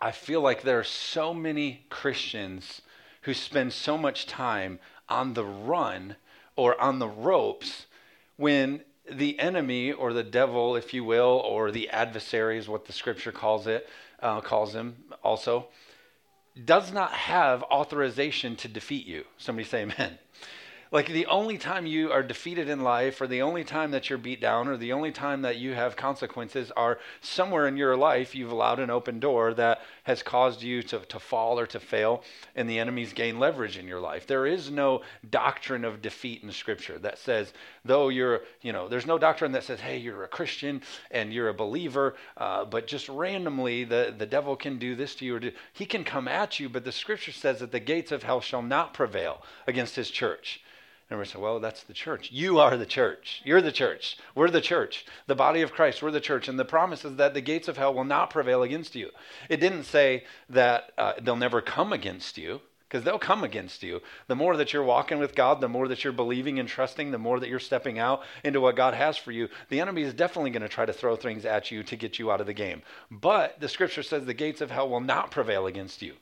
I 0.00 0.12
feel 0.12 0.40
like 0.40 0.62
there 0.62 0.78
are 0.78 0.84
so 0.84 1.34
many 1.34 1.84
Christians 1.90 2.82
who 3.22 3.34
spend 3.34 3.72
so 3.72 3.98
much 3.98 4.26
time 4.26 4.78
on 5.08 5.34
the 5.34 5.44
run 5.44 6.16
or 6.56 6.80
on 6.80 6.98
the 6.98 7.08
ropes 7.08 7.86
when 8.36 8.82
the 9.10 9.38
enemy 9.38 9.92
or 9.92 10.12
the 10.12 10.22
devil, 10.22 10.76
if 10.76 10.94
you 10.94 11.04
will, 11.04 11.42
or 11.44 11.70
the 11.70 11.90
adversary 11.90 12.56
is 12.56 12.68
what 12.68 12.86
the 12.86 12.92
scripture 12.92 13.32
calls 13.32 13.66
it, 13.66 13.88
uh, 14.20 14.40
calls 14.40 14.74
him 14.74 14.96
also, 15.22 15.66
does 16.64 16.92
not 16.92 17.12
have 17.12 17.62
authorization 17.64 18.56
to 18.56 18.68
defeat 18.68 19.06
you. 19.06 19.24
Somebody 19.36 19.68
say 19.68 19.82
amen. 19.82 20.18
Like 20.92 21.06
the 21.06 21.26
only 21.26 21.56
time 21.56 21.86
you 21.86 22.10
are 22.10 22.22
defeated 22.24 22.68
in 22.68 22.80
life, 22.80 23.20
or 23.20 23.28
the 23.28 23.42
only 23.42 23.62
time 23.62 23.92
that 23.92 24.10
you're 24.10 24.18
beat 24.18 24.40
down, 24.40 24.66
or 24.66 24.76
the 24.76 24.92
only 24.92 25.12
time 25.12 25.42
that 25.42 25.56
you 25.56 25.72
have 25.72 25.94
consequences 25.94 26.72
are 26.72 26.98
somewhere 27.20 27.68
in 27.68 27.76
your 27.76 27.96
life 27.96 28.34
you've 28.34 28.50
allowed 28.50 28.80
an 28.80 28.90
open 28.90 29.20
door 29.20 29.54
that 29.54 29.82
has 30.02 30.24
caused 30.24 30.62
you 30.62 30.82
to, 30.82 30.98
to 30.98 31.20
fall 31.20 31.60
or 31.60 31.66
to 31.68 31.78
fail, 31.78 32.24
and 32.56 32.68
the 32.68 32.80
enemies 32.80 33.12
gain 33.12 33.38
leverage 33.38 33.78
in 33.78 33.86
your 33.86 34.00
life. 34.00 34.26
There 34.26 34.46
is 34.46 34.68
no 34.68 35.02
doctrine 35.30 35.84
of 35.84 36.02
defeat 36.02 36.42
in 36.42 36.50
Scripture 36.50 36.98
that 36.98 37.18
says, 37.18 37.52
though 37.84 38.08
you're, 38.08 38.40
you 38.60 38.72
know, 38.72 38.88
there's 38.88 39.06
no 39.06 39.16
doctrine 39.16 39.52
that 39.52 39.62
says, 39.62 39.78
hey, 39.78 39.98
you're 39.98 40.24
a 40.24 40.28
Christian 40.28 40.82
and 41.12 41.32
you're 41.32 41.50
a 41.50 41.54
believer, 41.54 42.16
uh, 42.36 42.64
but 42.64 42.88
just 42.88 43.08
randomly 43.08 43.84
the, 43.84 44.12
the 44.18 44.26
devil 44.26 44.56
can 44.56 44.76
do 44.80 44.96
this 44.96 45.14
to 45.14 45.24
you, 45.24 45.36
or 45.36 45.38
do, 45.38 45.52
he 45.72 45.86
can 45.86 46.02
come 46.02 46.26
at 46.26 46.58
you, 46.58 46.68
but 46.68 46.84
the 46.84 46.90
Scripture 46.90 47.30
says 47.30 47.60
that 47.60 47.70
the 47.70 47.78
gates 47.78 48.10
of 48.10 48.24
hell 48.24 48.40
shall 48.40 48.62
not 48.62 48.92
prevail 48.92 49.44
against 49.68 49.94
his 49.94 50.10
church. 50.10 50.60
And 51.10 51.18
we 51.18 51.24
say, 51.24 51.40
well, 51.40 51.58
that's 51.58 51.82
the 51.82 51.92
church. 51.92 52.30
You 52.30 52.60
are 52.60 52.76
the 52.76 52.86
church. 52.86 53.42
You're 53.44 53.60
the 53.60 53.72
church. 53.72 54.16
We're 54.36 54.48
the 54.48 54.60
church. 54.60 55.04
The 55.26 55.34
body 55.34 55.60
of 55.60 55.72
Christ. 55.72 56.02
We're 56.02 56.12
the 56.12 56.20
church. 56.20 56.46
And 56.46 56.56
the 56.56 56.64
promise 56.64 57.04
is 57.04 57.16
that 57.16 57.34
the 57.34 57.40
gates 57.40 57.66
of 57.66 57.76
hell 57.76 57.92
will 57.92 58.04
not 58.04 58.30
prevail 58.30 58.62
against 58.62 58.94
you. 58.94 59.10
It 59.48 59.58
didn't 59.58 59.84
say 59.84 60.22
that 60.50 60.92
uh, 60.96 61.14
they'll 61.20 61.34
never 61.34 61.60
come 61.60 61.92
against 61.92 62.38
you, 62.38 62.60
because 62.88 63.04
they'll 63.04 63.18
come 63.18 63.44
against 63.44 63.82
you. 63.82 64.00
The 64.28 64.36
more 64.36 64.56
that 64.56 64.72
you're 64.72 64.84
walking 64.84 65.18
with 65.18 65.34
God, 65.34 65.60
the 65.60 65.68
more 65.68 65.88
that 65.88 66.02
you're 66.02 66.12
believing 66.12 66.58
and 66.58 66.68
trusting, 66.68 67.10
the 67.10 67.18
more 67.18 67.38
that 67.38 67.48
you're 67.48 67.60
stepping 67.60 67.98
out 67.98 68.22
into 68.42 68.60
what 68.60 68.76
God 68.76 68.94
has 68.94 69.16
for 69.16 69.30
you, 69.30 69.48
the 69.68 69.80
enemy 69.80 70.02
is 70.02 70.14
definitely 70.14 70.50
going 70.50 70.62
to 70.62 70.68
try 70.68 70.86
to 70.86 70.92
throw 70.92 71.14
things 71.14 71.44
at 71.44 71.70
you 71.70 71.84
to 71.84 71.96
get 71.96 72.18
you 72.18 72.32
out 72.32 72.40
of 72.40 72.48
the 72.48 72.52
game. 72.52 72.82
But 73.10 73.60
the 73.60 73.68
scripture 73.68 74.02
says 74.02 74.26
the 74.26 74.34
gates 74.34 74.60
of 74.60 74.72
hell 74.72 74.88
will 74.88 75.00
not 75.00 75.30
prevail 75.30 75.66
against 75.66 76.02
you. 76.02 76.14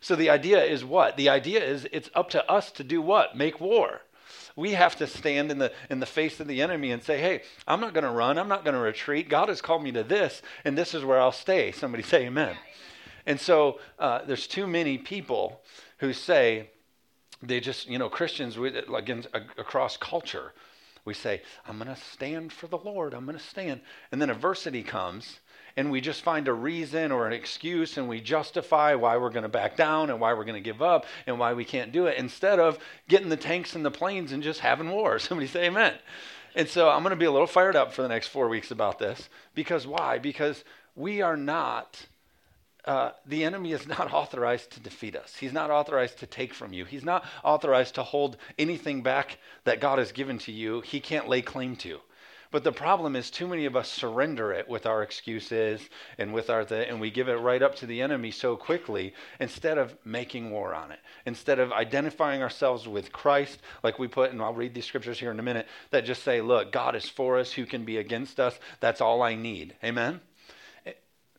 So 0.00 0.14
the 0.14 0.30
idea 0.30 0.62
is 0.62 0.84
what? 0.84 1.16
The 1.16 1.28
idea 1.28 1.64
is 1.64 1.88
it's 1.92 2.10
up 2.14 2.30
to 2.30 2.50
us 2.50 2.70
to 2.72 2.84
do 2.84 3.00
what? 3.00 3.36
Make 3.36 3.60
war 3.60 4.00
we 4.56 4.72
have 4.72 4.96
to 4.96 5.06
stand 5.06 5.50
in 5.50 5.58
the 5.58 5.72
in 5.90 6.00
the 6.00 6.06
face 6.06 6.40
of 6.40 6.46
the 6.46 6.62
enemy 6.62 6.90
and 6.90 7.02
say, 7.02 7.18
"Hey, 7.18 7.42
I'm 7.66 7.80
not 7.80 7.94
going 7.94 8.04
to 8.04 8.10
run. 8.10 8.38
I'm 8.38 8.48
not 8.48 8.64
going 8.64 8.74
to 8.74 8.80
retreat. 8.80 9.28
God 9.28 9.48
has 9.48 9.60
called 9.60 9.82
me 9.82 9.92
to 9.92 10.02
this, 10.02 10.42
and 10.64 10.76
this 10.76 10.94
is 10.94 11.04
where 11.04 11.20
I'll 11.20 11.32
stay." 11.32 11.72
Somebody 11.72 12.02
say, 12.02 12.26
"Amen." 12.26 12.48
Yeah, 12.48 12.52
amen. 12.52 12.58
And 13.26 13.40
so 13.40 13.78
uh, 13.98 14.24
there's 14.24 14.46
too 14.46 14.66
many 14.66 14.98
people 14.98 15.60
who 15.98 16.12
say 16.12 16.70
they 17.42 17.60
just, 17.60 17.88
you 17.88 17.98
know, 17.98 18.08
Christians 18.08 18.56
against, 18.56 19.28
across 19.32 19.96
culture. 19.96 20.52
We 21.04 21.14
say, 21.14 21.42
"I'm 21.66 21.78
going 21.78 21.94
to 21.94 22.00
stand 22.00 22.52
for 22.52 22.66
the 22.66 22.78
Lord. 22.78 23.14
I'm 23.14 23.26
going 23.26 23.38
to 23.38 23.44
stand," 23.44 23.80
and 24.10 24.20
then 24.20 24.30
adversity 24.30 24.82
comes 24.82 25.40
and 25.76 25.90
we 25.90 26.00
just 26.00 26.22
find 26.22 26.48
a 26.48 26.52
reason 26.52 27.12
or 27.12 27.26
an 27.26 27.32
excuse 27.32 27.96
and 27.96 28.08
we 28.08 28.20
justify 28.20 28.94
why 28.94 29.16
we're 29.16 29.30
going 29.30 29.42
to 29.42 29.48
back 29.48 29.76
down 29.76 30.10
and 30.10 30.20
why 30.20 30.34
we're 30.34 30.44
going 30.44 30.62
to 30.62 30.70
give 30.70 30.82
up 30.82 31.06
and 31.26 31.38
why 31.38 31.52
we 31.54 31.64
can't 31.64 31.92
do 31.92 32.06
it 32.06 32.18
instead 32.18 32.58
of 32.58 32.78
getting 33.08 33.28
the 33.28 33.36
tanks 33.36 33.74
and 33.74 33.84
the 33.84 33.90
planes 33.90 34.32
and 34.32 34.42
just 34.42 34.60
having 34.60 34.90
war. 34.90 35.18
Somebody 35.18 35.46
say 35.46 35.66
amen. 35.66 35.94
And 36.54 36.68
so 36.68 36.90
I'm 36.90 37.02
going 37.02 37.10
to 37.10 37.16
be 37.16 37.24
a 37.24 37.32
little 37.32 37.46
fired 37.46 37.76
up 37.76 37.92
for 37.92 38.02
the 38.02 38.08
next 38.08 38.28
four 38.28 38.48
weeks 38.48 38.70
about 38.70 38.98
this 38.98 39.28
because 39.54 39.86
why? 39.86 40.18
Because 40.18 40.64
we 40.94 41.22
are 41.22 41.36
not. 41.36 42.06
Uh, 42.84 43.12
the 43.26 43.44
enemy 43.44 43.72
is 43.72 43.86
not 43.86 44.12
authorized 44.14 44.72
to 44.72 44.80
defeat 44.80 45.16
us. 45.16 45.36
He's 45.36 45.52
not 45.52 45.70
authorized 45.70 46.18
to 46.18 46.26
take 46.26 46.52
from 46.52 46.72
you. 46.72 46.84
He's 46.84 47.04
not 47.04 47.24
authorized 47.44 47.94
to 47.96 48.02
hold 48.02 48.36
anything 48.58 49.02
back 49.02 49.38
that 49.64 49.80
God 49.80 49.98
has 49.98 50.12
given 50.12 50.38
to 50.38 50.52
you. 50.52 50.80
He 50.80 51.00
can't 51.00 51.28
lay 51.28 51.42
claim 51.42 51.76
to. 51.76 52.00
But 52.52 52.64
the 52.64 52.72
problem 52.72 53.16
is, 53.16 53.30
too 53.30 53.48
many 53.48 53.64
of 53.64 53.76
us 53.76 53.90
surrender 53.90 54.52
it 54.52 54.68
with 54.68 54.84
our 54.84 55.02
excuses 55.02 55.80
and 56.18 56.34
with 56.34 56.50
our 56.50 56.60
and 56.60 57.00
we 57.00 57.10
give 57.10 57.28
it 57.28 57.36
right 57.36 57.62
up 57.62 57.74
to 57.76 57.86
the 57.86 58.02
enemy 58.02 58.30
so 58.30 58.56
quickly 58.56 59.14
instead 59.40 59.78
of 59.78 59.96
making 60.04 60.50
war 60.50 60.74
on 60.74 60.92
it. 60.92 60.98
Instead 61.24 61.58
of 61.58 61.72
identifying 61.72 62.42
ourselves 62.42 62.86
with 62.86 63.10
Christ, 63.10 63.58
like 63.82 63.98
we 63.98 64.06
put, 64.06 64.32
and 64.32 64.42
I'll 64.42 64.52
read 64.52 64.74
these 64.74 64.84
scriptures 64.84 65.18
here 65.18 65.30
in 65.30 65.40
a 65.40 65.42
minute, 65.42 65.66
that 65.92 66.04
just 66.04 66.24
say, 66.24 66.42
"Look, 66.42 66.72
God 66.72 66.94
is 66.94 67.08
for 67.08 67.38
us. 67.38 67.52
Who 67.52 67.64
can 67.64 67.86
be 67.86 67.96
against 67.96 68.38
us? 68.38 68.60
That's 68.80 69.00
all 69.00 69.22
I 69.22 69.34
need." 69.34 69.74
Amen. 69.82 70.20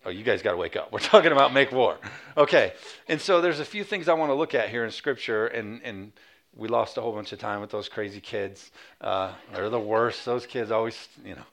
Oh, 0.06 0.10
you 0.10 0.24
guys 0.24 0.42
got 0.42 0.52
to 0.52 0.58
wake 0.58 0.76
up. 0.76 0.92
We're 0.92 1.00
talking 1.14 1.32
about 1.32 1.54
make 1.54 1.72
war. 1.72 1.98
Okay. 2.38 2.74
And 3.08 3.20
so 3.20 3.42
there's 3.42 3.60
a 3.60 3.66
few 3.66 3.84
things 3.84 4.08
I 4.08 4.14
want 4.14 4.30
to 4.30 4.36
look 4.36 4.54
at 4.54 4.70
here 4.70 4.86
in 4.86 4.92
Scripture, 4.92 5.48
and, 5.48 5.82
and 5.84 6.12
we 6.56 6.68
lost 6.68 6.98
a 6.98 7.02
whole 7.02 7.14
bunch 7.14 7.32
of 7.32 7.40
time 7.40 7.62
with 7.62 7.72
those 7.72 7.90
crazy 7.90 8.22
kids. 8.22 8.72
Uh, 9.02 9.34
they're 9.54 9.70
the 9.70 9.80
worst. 9.80 10.26
Those 10.26 10.46
kids 10.46 10.72
always, 10.72 11.08
you 11.24 11.36
know, 11.36 11.46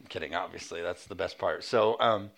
I'm 0.00 0.06
kidding, 0.08 0.34
obviously. 0.34 0.82
That's 0.82 1.06
the 1.06 1.14
best 1.14 1.38
part. 1.38 1.64
So, 1.64 1.96
um, 2.00 2.30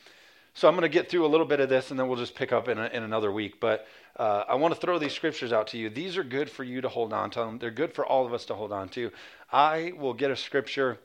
so 0.55 0.67
I'm 0.67 0.75
going 0.75 0.83
to 0.83 0.89
get 0.89 1.09
through 1.09 1.25
a 1.25 1.29
little 1.29 1.47
bit 1.47 1.61
of 1.61 1.69
this 1.69 1.93
and 1.93 2.01
then 2.01 2.09
we'll 2.09 2.19
just 2.19 2.35
pick 2.35 2.53
up 2.53 2.69
in, 2.69 2.79
a, 2.79 2.87
in 2.87 3.05
another 3.05 3.31
week. 3.31 3.61
But 3.61 3.87
uh, 4.17 4.45
I 4.49 4.57
want 4.57 4.75
to 4.75 4.81
throw 4.81 4.99
these 4.99 5.13
scriptures 5.13 5.53
out 5.53 5.69
to 5.69 5.79
you. 5.79 5.89
These 5.89 6.17
are 6.17 6.25
good 6.25 6.51
for 6.51 6.65
you 6.65 6.81
to 6.81 6.89
hold 6.89 7.13
on 7.13 7.31
to. 7.31 7.57
They're 7.61 7.71
good 7.71 7.93
for 7.93 8.05
all 8.05 8.27
of 8.27 8.33
us 8.33 8.45
to 8.47 8.55
hold 8.55 8.73
on 8.73 8.89
to. 8.91 9.13
I 9.53 9.93
will 9.97 10.15
get 10.15 10.33
a 10.33 10.37
scripture, 10.37 10.99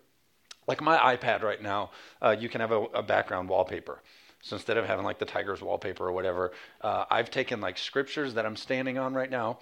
like 0.67 0.81
my 0.81 0.97
iPad 1.15 1.43
right 1.43 1.61
now, 1.61 1.91
uh, 2.21 2.35
you 2.37 2.49
can 2.49 2.61
have 2.61 2.71
a, 2.71 2.81
a, 2.95 3.03
background 3.03 3.47
wallpaper. 3.47 4.01
So 4.43 4.57
instead 4.57 4.77
of 4.77 4.85
having 4.85 5.03
like 5.03 5.17
the 5.17 5.25
Tigers 5.25 5.61
wallpaper 5.61 6.07
or 6.07 6.11
whatever, 6.11 6.51
uh, 6.81 7.05
I've 7.09 7.31
taken 7.31 7.59
like 7.59 7.77
scriptures 7.77 8.35
that 8.35 8.45
I'm 8.45 8.55
standing 8.55 8.97
on 8.97 9.15
right 9.15 9.31
now 9.31 9.57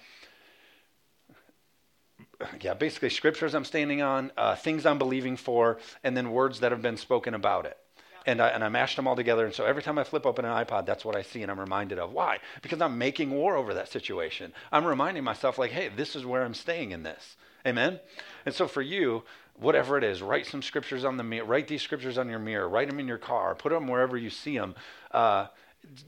yeah, 2.60 2.74
basically 2.74 3.10
scriptures 3.10 3.54
I'm 3.54 3.64
standing 3.64 4.02
on, 4.02 4.32
uh, 4.36 4.54
things 4.56 4.86
I'm 4.86 4.98
believing 4.98 5.36
for, 5.36 5.78
and 6.02 6.16
then 6.16 6.30
words 6.30 6.60
that 6.60 6.72
have 6.72 6.82
been 6.82 6.96
spoken 6.96 7.34
about 7.34 7.66
it. 7.66 7.76
And 8.24 8.40
I, 8.40 8.48
and 8.48 8.62
I 8.62 8.68
mashed 8.68 8.96
them 8.96 9.08
all 9.08 9.16
together. 9.16 9.44
And 9.44 9.54
so 9.54 9.64
every 9.64 9.82
time 9.82 9.98
I 9.98 10.04
flip 10.04 10.26
open 10.26 10.44
an 10.44 10.64
iPad, 10.64 10.86
that's 10.86 11.04
what 11.04 11.16
I 11.16 11.22
see 11.22 11.42
and 11.42 11.50
I'm 11.50 11.58
reminded 11.58 11.98
of. 11.98 12.12
Why? 12.12 12.38
Because 12.62 12.80
I'm 12.80 12.96
making 12.96 13.30
war 13.30 13.56
over 13.56 13.74
that 13.74 13.88
situation. 13.88 14.52
I'm 14.70 14.84
reminding 14.84 15.24
myself, 15.24 15.58
like, 15.58 15.72
hey, 15.72 15.88
this 15.88 16.14
is 16.14 16.24
where 16.24 16.44
I'm 16.44 16.54
staying 16.54 16.92
in 16.92 17.02
this. 17.02 17.36
Amen? 17.66 18.00
And 18.44 18.54
so 18.54 18.66
for 18.66 18.82
you, 18.82 19.22
whatever 19.56 19.96
it 19.98 20.04
is, 20.04 20.22
write 20.22 20.46
some 20.46 20.62
scriptures 20.62 21.04
on 21.04 21.16
the 21.16 21.24
mirror, 21.24 21.46
write 21.46 21.68
these 21.68 21.82
scriptures 21.82 22.18
on 22.18 22.28
your 22.28 22.38
mirror, 22.38 22.68
write 22.68 22.88
them 22.88 23.00
in 23.00 23.08
your 23.08 23.18
car, 23.18 23.54
put 23.54 23.70
them 23.70 23.86
wherever 23.86 24.16
you 24.16 24.30
see 24.30 24.56
them. 24.56 24.74
Uh, 25.10 25.46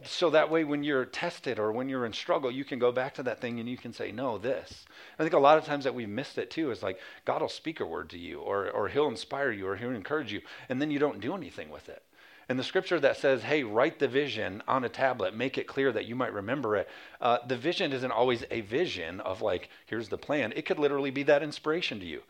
so 0.05 0.31
that 0.31 0.51
way 0.51 0.65
when 0.65 0.85
you're 0.85 1.05
tested 1.05 1.59
or 1.59 1.73
when 1.73 1.89
you're 1.89 2.07
in 2.07 2.13
struggle 2.13 2.51
you 2.51 2.65
can 2.65 2.79
go 2.79 2.93
back 2.93 3.15
to 3.15 3.23
that 3.25 3.41
thing 3.41 3.59
and 3.59 3.69
you 3.69 3.77
can 3.77 3.93
say 3.93 4.13
no 4.13 4.39
this 4.39 4.85
i 5.19 5.23
think 5.23 5.35
a 5.35 5.39
lot 5.39 5.59
of 5.59 5.65
times 5.65 5.85
that 5.85 5.95
we've 5.95 6.09
missed 6.09 6.39
it 6.39 6.51
too 6.51 6.71
is 6.71 6.83
like 6.83 6.99
god 7.25 7.41
will 7.41 7.49
speak 7.49 7.81
a 7.81 7.87
word 7.87 8.09
to 8.09 8.19
you 8.19 8.39
or, 8.39 8.71
or 8.71 8.89
he'll 8.89 9.09
inspire 9.09 9.51
you 9.51 9.67
or 9.67 9.77
he'll 9.77 9.91
encourage 9.91 10.33
you 10.33 10.41
and 10.69 10.81
then 10.81 10.91
you 10.91 10.99
don't 10.99 11.21
do 11.21 11.35
anything 11.35 11.71
with 11.71 11.89
it 11.89 12.03
and 12.49 12.59
the 12.59 12.65
scripture 12.65 13.01
that 13.01 13.17
says 13.17 13.43
hey 13.43 13.63
write 13.63 13.99
the 13.99 14.09
vision 14.09 14.63
on 14.67 14.85
a 14.85 14.89
tablet 14.89 15.35
make 15.35 15.59
it 15.59 15.67
clear 15.67 15.93
that 15.93 16.07
you 16.07 16.15
might 16.15 16.33
remember 16.33 16.77
it 16.77 16.89
uh, 17.21 17.39
the 17.47 17.57
vision 17.57 17.93
isn't 17.93 18.13
always 18.13 18.45
a 18.51 18.61
vision 18.63 19.21
of 19.21 19.43
like 19.43 19.69
here's 19.87 20.09
the 20.09 20.19
plan 20.19 20.53
it 20.57 20.67
could 20.67 20.79
literally 20.79 21.11
be 21.11 21.23
that 21.23 21.43
inspiration 21.43 22.01
to 22.01 22.07
you 22.07 22.21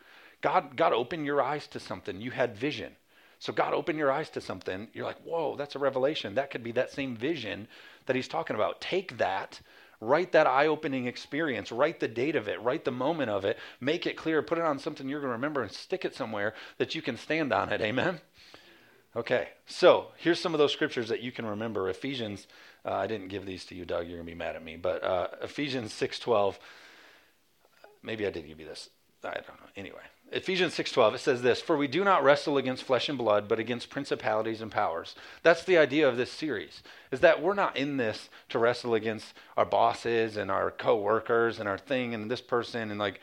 god 0.41 0.75
god 0.75 0.93
opened 0.93 1.25
your 1.25 1.41
eyes 1.41 1.67
to 1.67 1.79
something 1.79 2.21
you 2.21 2.31
had 2.31 2.55
vision 2.55 2.95
so 3.39 3.53
God 3.53 3.73
opened 3.73 3.99
your 3.99 4.11
eyes 4.11 4.29
to 4.31 4.41
something. 4.41 4.87
You're 4.93 5.05
like, 5.05 5.21
whoa, 5.23 5.55
that's 5.55 5.75
a 5.75 5.79
revelation. 5.79 6.35
That 6.35 6.51
could 6.51 6.63
be 6.63 6.71
that 6.73 6.91
same 6.91 7.15
vision 7.15 7.67
that 8.05 8.15
he's 8.15 8.27
talking 8.27 8.55
about. 8.55 8.81
Take 8.81 9.17
that, 9.17 9.59
write 9.99 10.31
that 10.31 10.47
eye 10.47 10.67
opening 10.67 11.05
experience, 11.07 11.71
write 11.71 11.99
the 11.99 12.07
date 12.07 12.35
of 12.35 12.47
it, 12.47 12.61
write 12.61 12.85
the 12.85 12.91
moment 12.91 13.29
of 13.29 13.45
it, 13.45 13.57
make 13.79 14.07
it 14.07 14.17
clear, 14.17 14.41
put 14.41 14.57
it 14.57 14.63
on 14.63 14.79
something 14.79 15.07
you're 15.07 15.19
going 15.19 15.29
to 15.29 15.35
remember, 15.35 15.61
and 15.61 15.71
stick 15.71 16.05
it 16.05 16.15
somewhere 16.15 16.53
that 16.77 16.95
you 16.95 17.01
can 17.01 17.17
stand 17.17 17.51
on 17.51 17.71
it. 17.71 17.81
Amen? 17.81 18.19
Okay, 19.15 19.49
so 19.65 20.07
here's 20.17 20.39
some 20.39 20.53
of 20.53 20.57
those 20.57 20.73
scriptures 20.73 21.07
that 21.07 21.21
you 21.21 21.31
can 21.31 21.45
remember. 21.45 21.89
Ephesians, 21.89 22.47
uh, 22.83 22.91
I 22.93 23.07
didn't 23.07 23.29
give 23.29 23.45
these 23.45 23.65
to 23.65 23.75
you, 23.75 23.85
Doug. 23.85 24.07
You're 24.07 24.17
to 24.17 24.23
be 24.23 24.35
mad 24.35 24.55
at 24.55 24.63
me. 24.63 24.75
But 24.75 25.03
uh, 25.03 25.27
Ephesians 25.41 25.93
6.12, 25.93 26.55
maybe 28.03 28.27
I 28.27 28.29
did 28.29 28.45
give 28.45 28.59
you 28.59 28.65
this. 28.65 28.89
I 29.23 29.33
don't 29.33 29.47
know. 29.47 29.69
Anyway, 29.75 30.01
Ephesians 30.31 30.75
6:12 30.75 31.15
it 31.15 31.19
says 31.19 31.41
this, 31.41 31.61
"For 31.61 31.75
we 31.75 31.87
do 31.87 32.03
not 32.03 32.23
wrestle 32.23 32.57
against 32.57 32.83
flesh 32.83 33.09
and 33.09 33.17
blood, 33.17 33.47
but 33.47 33.57
against 33.57 33.89
principalities 33.89 34.61
and 34.61 34.71
powers." 34.71 35.15
That's 35.41 35.63
the 35.63 35.79
idea 35.79 36.07
of 36.07 36.15
this 36.15 36.31
series. 36.31 36.83
Is 37.09 37.21
that 37.21 37.41
we're 37.41 37.55
not 37.55 37.75
in 37.75 37.97
this 37.97 38.29
to 38.49 38.59
wrestle 38.59 38.93
against 38.93 39.33
our 39.57 39.65
bosses 39.65 40.37
and 40.37 40.51
our 40.51 40.69
coworkers 40.69 41.59
and 41.59 41.67
our 41.67 41.79
thing 41.79 42.13
and 42.13 42.29
this 42.29 42.41
person 42.41 42.91
and 42.91 42.99
like 42.99 43.19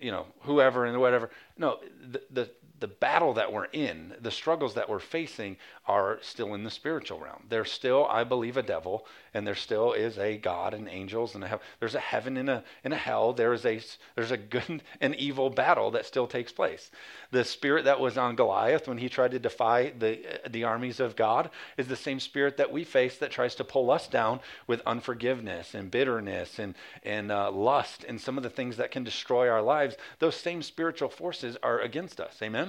you 0.00 0.10
know, 0.10 0.26
whoever 0.42 0.84
and 0.84 0.98
whatever. 1.00 1.30
No, 1.58 1.80
the, 2.00 2.22
the 2.30 2.50
the 2.80 2.88
battle 2.88 3.34
that 3.34 3.52
we're 3.52 3.66
in, 3.66 4.14
the 4.20 4.30
struggles 4.30 4.74
that 4.74 4.88
we're 4.88 4.98
facing 4.98 5.56
are 5.86 6.18
still 6.22 6.54
in 6.54 6.64
the 6.64 6.70
spiritual 6.70 7.20
realm. 7.20 7.44
There's 7.48 7.70
still, 7.70 8.06
I 8.06 8.24
believe, 8.24 8.56
a 8.56 8.62
devil, 8.62 9.06
and 9.32 9.46
there 9.46 9.54
still 9.54 9.92
is 9.92 10.18
a 10.18 10.38
God 10.38 10.74
and 10.74 10.88
angels, 10.88 11.34
and 11.34 11.44
a 11.44 11.60
there's 11.78 11.94
a 11.94 12.00
heaven 12.00 12.36
and 12.36 12.50
a 12.50 12.64
and 12.82 12.92
a 12.92 12.96
hell. 12.96 13.32
There 13.32 13.52
is 13.52 13.64
a 13.64 13.80
there's 14.16 14.32
a 14.32 14.36
good 14.36 14.82
and 15.00 15.14
evil 15.16 15.50
battle 15.50 15.92
that 15.92 16.06
still 16.06 16.26
takes 16.26 16.52
place. 16.52 16.90
The 17.30 17.44
spirit 17.44 17.84
that 17.84 18.00
was 18.00 18.18
on 18.18 18.34
Goliath 18.34 18.88
when 18.88 18.98
he 18.98 19.08
tried 19.08 19.32
to 19.32 19.38
defy 19.38 19.90
the 19.90 20.40
the 20.48 20.64
armies 20.64 21.00
of 21.00 21.16
God 21.16 21.50
is 21.76 21.86
the 21.86 21.96
same 21.96 22.18
spirit 22.18 22.56
that 22.56 22.72
we 22.72 22.82
face 22.82 23.18
that 23.18 23.30
tries 23.30 23.54
to 23.56 23.64
pull 23.64 23.90
us 23.90 24.08
down 24.08 24.40
with 24.66 24.82
unforgiveness 24.86 25.74
and 25.74 25.90
bitterness 25.90 26.58
and 26.58 26.74
and 27.04 27.30
uh, 27.30 27.50
lust 27.52 28.04
and 28.08 28.20
some 28.20 28.36
of 28.36 28.42
the 28.42 28.50
things 28.50 28.78
that 28.78 28.90
can 28.90 29.04
destroy 29.04 29.48
our 29.48 29.62
lives. 29.62 29.96
Those 30.18 30.34
same 30.34 30.62
spiritual 30.62 31.08
forces 31.08 31.56
are 31.62 31.80
against 31.80 32.20
us. 32.20 32.38
Amen. 32.42 32.63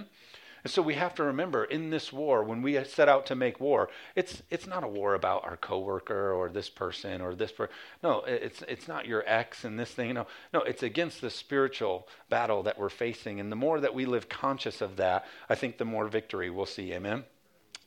And 0.65 0.71
so 0.71 0.81
we 0.81 0.95
have 0.95 1.13
to 1.15 1.23
remember 1.23 1.63
in 1.63 1.91
this 1.91 2.11
war, 2.11 2.43
when 2.43 2.63
we 2.63 2.83
set 2.85 3.07
out 3.07 3.27
to 3.27 3.35
make 3.35 3.59
war, 3.59 3.87
it's 4.15 4.41
it's 4.49 4.65
not 4.65 4.83
a 4.83 4.87
war 4.87 5.13
about 5.13 5.45
our 5.45 5.57
coworker 5.57 6.31
or 6.33 6.49
this 6.49 6.71
person 6.71 7.21
or 7.21 7.35
this 7.35 7.51
person. 7.51 7.75
No, 8.01 8.23
it's 8.23 8.63
it's 8.63 8.87
not 8.87 9.05
your 9.05 9.23
ex 9.27 9.63
and 9.63 9.79
this 9.79 9.91
thing. 9.91 10.15
No, 10.15 10.25
no, 10.51 10.61
it's 10.61 10.81
against 10.81 11.21
the 11.21 11.29
spiritual 11.29 12.07
battle 12.29 12.63
that 12.63 12.79
we're 12.79 12.89
facing. 12.89 13.39
And 13.39 13.51
the 13.51 13.55
more 13.55 13.79
that 13.79 13.93
we 13.93 14.07
live 14.07 14.27
conscious 14.27 14.81
of 14.81 14.95
that, 14.95 15.27
I 15.47 15.53
think 15.53 15.77
the 15.77 15.85
more 15.85 16.07
victory 16.07 16.49
we'll 16.49 16.65
see. 16.65 16.91
Amen. 16.93 17.25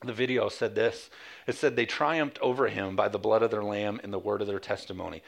The 0.01 0.13
video 0.13 0.47
said 0.47 0.75
this. 0.75 1.09
It 1.47 1.55
said 1.55 1.75
they 1.75 1.85
triumphed 1.85 2.39
over 2.39 2.69
him 2.69 2.95
by 2.95 3.09
the 3.09 3.19
blood 3.19 3.43
of 3.43 3.51
their 3.51 3.65
lamb 3.65 3.99
and 4.01 4.13
the 4.13 4.19
word 4.19 4.39
of 4.39 4.47
their 4.47 4.57
testimony. 4.57 5.21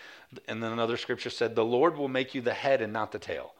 And 0.47 0.63
then 0.63 0.71
another 0.71 0.95
scripture 0.95 1.29
said, 1.29 1.55
"The 1.55 1.65
Lord 1.65 1.97
will 1.97 2.07
make 2.07 2.33
you 2.33 2.39
the 2.39 2.53
head 2.53 2.81
and 2.81 2.93
not 2.93 3.11
the 3.11 3.19
tail." 3.19 3.55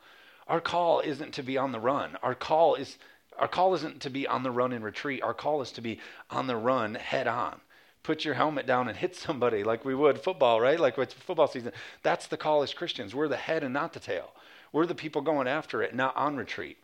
Our 0.51 0.59
call 0.59 0.99
isn't 0.99 1.33
to 1.35 1.43
be 1.43 1.57
on 1.57 1.71
the 1.71 1.79
run. 1.79 2.17
Our 2.21 2.35
call 2.35 2.75
is 2.75 2.97
our 3.39 3.47
call 3.47 3.73
isn't 3.73 4.01
to 4.01 4.09
be 4.09 4.27
on 4.27 4.43
the 4.43 4.51
run 4.51 4.73
and 4.73 4.83
retreat. 4.83 5.23
Our 5.23 5.33
call 5.33 5.61
is 5.61 5.71
to 5.71 5.81
be 5.81 6.01
on 6.29 6.47
the 6.47 6.57
run 6.57 6.95
head 6.95 7.25
on. 7.25 7.61
Put 8.03 8.25
your 8.25 8.33
helmet 8.33 8.67
down 8.67 8.89
and 8.89 8.97
hit 8.97 9.15
somebody 9.15 9.63
like 9.63 9.85
we 9.85 9.95
would 9.95 10.19
football, 10.19 10.59
right? 10.59 10.77
Like 10.77 10.97
it's 10.97 11.13
football 11.13 11.47
season. 11.47 11.71
That's 12.03 12.27
the 12.27 12.35
call 12.35 12.63
as 12.63 12.73
Christians. 12.73 13.15
We're 13.15 13.29
the 13.29 13.37
head 13.37 13.63
and 13.63 13.73
not 13.73 13.93
the 13.93 14.01
tail. 14.01 14.33
We're 14.73 14.85
the 14.85 14.93
people 14.93 15.21
going 15.21 15.47
after 15.47 15.81
it, 15.81 15.95
not 15.95 16.17
on 16.17 16.35
retreat. 16.35 16.77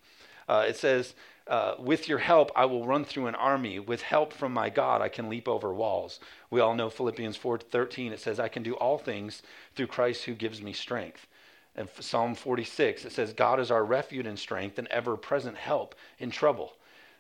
Uh, 0.48 0.64
it 0.66 0.78
says, 0.78 1.14
uh, 1.48 1.74
with 1.78 2.08
your 2.08 2.20
help, 2.20 2.54
I 2.56 2.64
will 2.64 2.88
run 2.88 3.04
through 3.04 3.28
an 3.28 3.36
army. 3.36 3.80
With 3.80 4.02
help 4.02 4.32
from 4.32 4.54
my 4.54 4.70
God, 4.70 5.02
I 5.02 5.10
can 5.10 5.28
leap 5.28 5.50
over 5.50 5.74
walls. 5.74 6.22
We 6.50 6.62
all 6.62 6.74
know 6.74 6.90
Philippians 6.90 7.38
4:13. 7.38 8.14
It 8.14 8.22
says, 8.22 8.40
I 8.40 8.48
can 8.48 8.64
do 8.64 8.76
all 8.76 8.98
things 8.98 9.42
through 9.76 9.88
Christ 9.88 10.24
who 10.24 10.36
gives 10.36 10.62
me 10.62 10.72
strength. 10.72 11.28
In 11.78 11.88
Psalm 12.00 12.34
46, 12.34 13.06
it 13.06 13.12
says, 13.12 13.34
God 13.34 13.60
is 13.60 13.70
our 13.70 13.86
refuge 13.86 14.26
and 14.26 14.38
strength 14.38 14.80
and 14.80 14.88
ever 14.88 15.16
present 15.16 15.56
help 15.58 15.94
in 16.18 16.32
trouble. 16.32 16.74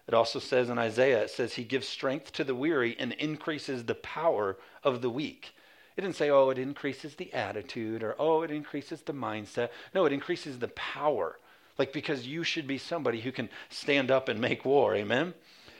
It 0.07 0.13
also 0.13 0.39
says 0.39 0.69
in 0.69 0.79
Isaiah, 0.79 1.23
it 1.23 1.29
says, 1.29 1.53
He 1.53 1.63
gives 1.63 1.87
strength 1.87 2.31
to 2.33 2.43
the 2.43 2.55
weary 2.55 2.95
and 2.97 3.13
increases 3.13 3.83
the 3.83 3.95
power 3.95 4.57
of 4.83 5.01
the 5.01 5.09
weak. 5.09 5.53
It 5.97 6.01
didn't 6.01 6.15
say, 6.15 6.29
oh, 6.29 6.51
it 6.51 6.59
increases 6.59 7.15
the 7.15 7.33
attitude 7.33 8.03
or, 8.03 8.15
oh, 8.19 8.43
it 8.43 8.51
increases 8.51 9.01
the 9.01 9.13
mindset. 9.13 9.69
No, 9.95 10.05
it 10.05 10.13
increases 10.13 10.59
the 10.59 10.67
power. 10.69 11.39
Like, 11.79 11.91
because 11.91 12.27
you 12.27 12.43
should 12.43 12.67
be 12.67 12.77
somebody 12.77 13.19
who 13.19 13.31
can 13.31 13.49
stand 13.69 14.11
up 14.11 14.29
and 14.29 14.39
make 14.39 14.63
war. 14.63 14.95
Amen? 14.95 15.33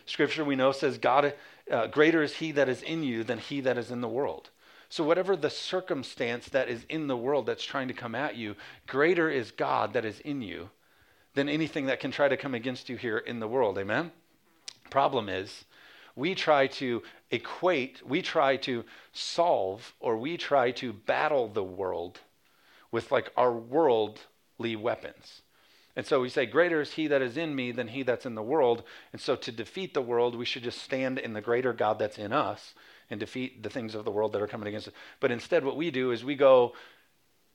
Scripture 0.07 0.43
we 0.43 0.55
know 0.55 0.71
says, 0.71 0.97
God, 0.97 1.35
uh, 1.71 1.87
greater 1.87 2.23
is 2.23 2.35
He 2.35 2.51
that 2.53 2.67
is 2.67 2.81
in 2.81 3.03
you 3.03 3.23
than 3.23 3.37
He 3.37 3.61
that 3.61 3.77
is 3.77 3.91
in 3.91 4.01
the 4.01 4.07
world. 4.07 4.49
So, 4.89 5.03
whatever 5.03 5.35
the 5.35 5.49
circumstance 5.49 6.47
that 6.49 6.69
is 6.69 6.85
in 6.89 7.07
the 7.07 7.17
world 7.17 7.45
that's 7.45 7.63
trying 7.63 7.89
to 7.89 7.93
come 7.93 8.15
at 8.15 8.35
you, 8.35 8.55
greater 8.87 9.29
is 9.29 9.51
God 9.51 9.93
that 9.93 10.05
is 10.05 10.19
in 10.21 10.41
you 10.41 10.69
than 11.33 11.49
anything 11.49 11.87
that 11.87 11.99
can 11.99 12.11
try 12.11 12.27
to 12.27 12.37
come 12.37 12.55
against 12.55 12.87
you 12.89 12.95
here 12.95 13.17
in 13.17 13.39
the 13.39 13.47
world. 13.47 13.77
Amen? 13.77 14.11
Problem 14.89 15.27
is, 15.27 15.65
we 16.15 16.33
try 16.33 16.67
to 16.67 17.03
equate, 17.29 18.01
we 18.07 18.21
try 18.21 18.57
to 18.57 18.85
solve, 19.11 19.93
or 19.99 20.17
we 20.17 20.37
try 20.37 20.71
to 20.71 20.93
battle 20.93 21.47
the 21.49 21.63
world 21.63 22.21
with 22.91 23.11
like 23.11 23.31
our 23.35 23.51
worldly 23.51 24.75
weapons. 24.75 25.41
And 25.97 26.05
so 26.05 26.21
we 26.21 26.29
say, 26.29 26.45
Greater 26.45 26.79
is 26.79 26.93
he 26.93 27.07
that 27.07 27.21
is 27.21 27.37
in 27.37 27.55
me 27.55 27.71
than 27.71 27.89
he 27.89 28.03
that's 28.03 28.25
in 28.25 28.35
the 28.35 28.41
world. 28.41 28.83
And 29.11 29.19
so 29.19 29.35
to 29.35 29.51
defeat 29.51 29.93
the 29.93 30.01
world, 30.01 30.35
we 30.35 30.45
should 30.45 30.63
just 30.63 30.81
stand 30.81 31.19
in 31.19 31.33
the 31.33 31.41
greater 31.41 31.73
God 31.73 31.99
that's 31.99 32.17
in 32.17 32.31
us 32.31 32.73
and 33.09 33.19
defeat 33.19 33.63
the 33.63 33.69
things 33.69 33.95
of 33.95 34.05
the 34.05 34.11
world 34.11 34.33
that 34.33 34.41
are 34.41 34.47
coming 34.47 34.67
against 34.67 34.89
us. 34.89 34.93
But 35.19 35.31
instead, 35.31 35.63
what 35.63 35.77
we 35.77 35.91
do 35.91 36.11
is 36.11 36.23
we 36.23 36.35
go, 36.35 36.73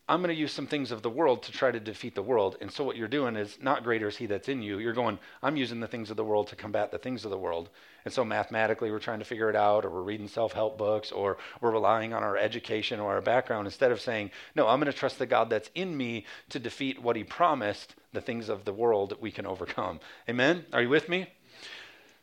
I'm 0.09 0.21
going 0.21 0.35
to 0.35 0.41
use 0.41 0.53
some 0.53 0.67
things 0.67 0.91
of 0.91 1.03
the 1.03 1.09
world 1.09 1.45
to 1.45 1.53
try 1.53 1.71
to 1.71 1.79
defeat 1.79 2.17
the 2.17 2.23
world. 2.23 2.57
And 2.61 2.73
so 2.73 2.83
what 2.83 2.97
you're 2.97 3.07
doing 3.07 3.37
is 3.37 3.57
not 3.63 3.85
greater 3.85 4.09
is 4.09 4.17
he 4.17 4.27
that's 4.27 4.49
in 4.49 4.61
you. 4.61 4.81
You're 4.81 4.93
going, 4.93 5.19
I'm 5.43 5.57
using 5.57 5.79
the 5.79 5.87
things 5.87 6.11
of 6.11 6.17
the 6.17 6.25
world 6.25 6.49
to 6.49 6.57
combat 6.57 6.91
the 6.91 6.99
things 6.99 7.25
of 7.25 7.31
the 7.31 7.39
world. 7.39 7.71
And 8.05 8.13
so 8.13 8.25
mathematically, 8.25 8.91
we're 8.91 8.99
trying 8.99 9.21
to 9.21 9.25
figure 9.25 9.49
it 9.49 9.55
out, 9.55 9.85
or 9.85 9.91
we're 9.91 10.03
reading 10.03 10.27
self 10.27 10.53
help 10.53 10.77
books, 10.77 11.13
or 11.13 11.39
we're 11.61 11.71
relying 11.71 12.13
on 12.13 12.25
our 12.25 12.37
education 12.37 12.99
or 12.99 13.15
our 13.15 13.21
background 13.21 13.69
instead 13.69 13.93
of 13.93 14.01
saying, 14.01 14.33
No, 14.57 14.67
I'm 14.67 14.81
going 14.81 14.93
to 14.93 14.99
trust 14.99 15.21
the 15.21 15.27
God 15.27 15.49
that's 15.51 15.71
in 15.75 15.97
me 15.97 16.27
to 16.49 16.59
defeat 16.59 17.01
what 17.01 17.15
he 17.15 17.23
promised, 17.23 17.95
the 18.13 18.21
things 18.21 18.49
of 18.49 18.65
the 18.65 18.73
world 18.73 19.11
that 19.11 19.23
we 19.23 19.31
can 19.31 19.47
overcome. 19.47 20.01
Amen? 20.29 20.67
Are 20.73 20.83
you 20.83 20.89
with 20.89 21.09
me? 21.09 21.29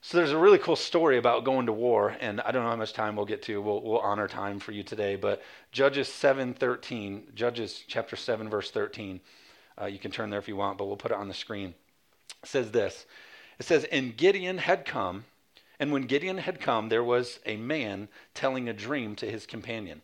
So 0.02 0.18
there's 0.18 0.32
a 0.32 0.38
really 0.38 0.58
cool 0.58 0.78
story 0.78 1.18
about 1.18 1.44
going 1.44 1.66
to 1.66 1.74
war, 1.74 2.16
and 2.22 2.40
I 2.42 2.52
don't 2.52 2.64
know 2.64 2.70
how 2.70 2.76
much 2.78 2.94
time 2.94 3.18
we'll 3.18 3.26
get 3.26 3.42
to. 3.44 3.62
We'll, 3.62 3.82
we'll 3.82 4.00
honor 4.00 4.30
time 4.30 4.58
for 4.58 4.72
you 4.72 4.82
today, 4.82 5.18
but 5.18 5.42
Judges 5.74 6.08
7:13, 6.08 7.34
Judges 7.36 7.84
chapter 7.86 8.16
7 8.16 8.50
verse 8.50 8.72
13. 8.72 9.20
Uh, 9.80 9.86
you 9.88 10.00
can 10.00 10.12
turn 10.12 10.30
there 10.30 10.40
if 10.40 10.48
you 10.48 10.56
want, 10.56 10.78
but 10.78 10.86
we'll 10.86 10.96
put 10.96 11.12
it 11.12 11.18
on 11.18 11.28
the 11.28 11.34
screen. 11.34 11.74
It 12.42 12.48
says 12.48 12.72
this. 12.72 13.06
It 13.60 13.66
says, 13.66 13.84
"And 13.92 14.16
Gideon 14.16 14.60
had 14.60 14.86
come, 14.86 15.26
and 15.82 15.92
when 15.92 16.04
Gideon 16.04 16.38
had 16.38 16.62
come, 16.62 16.88
there 16.88 17.04
was 17.04 17.42
a 17.46 17.58
man 17.58 18.08
telling 18.34 18.70
a 18.70 18.74
dream 18.74 19.18
to 19.18 19.30
his 19.30 19.46
companion. 19.46 20.02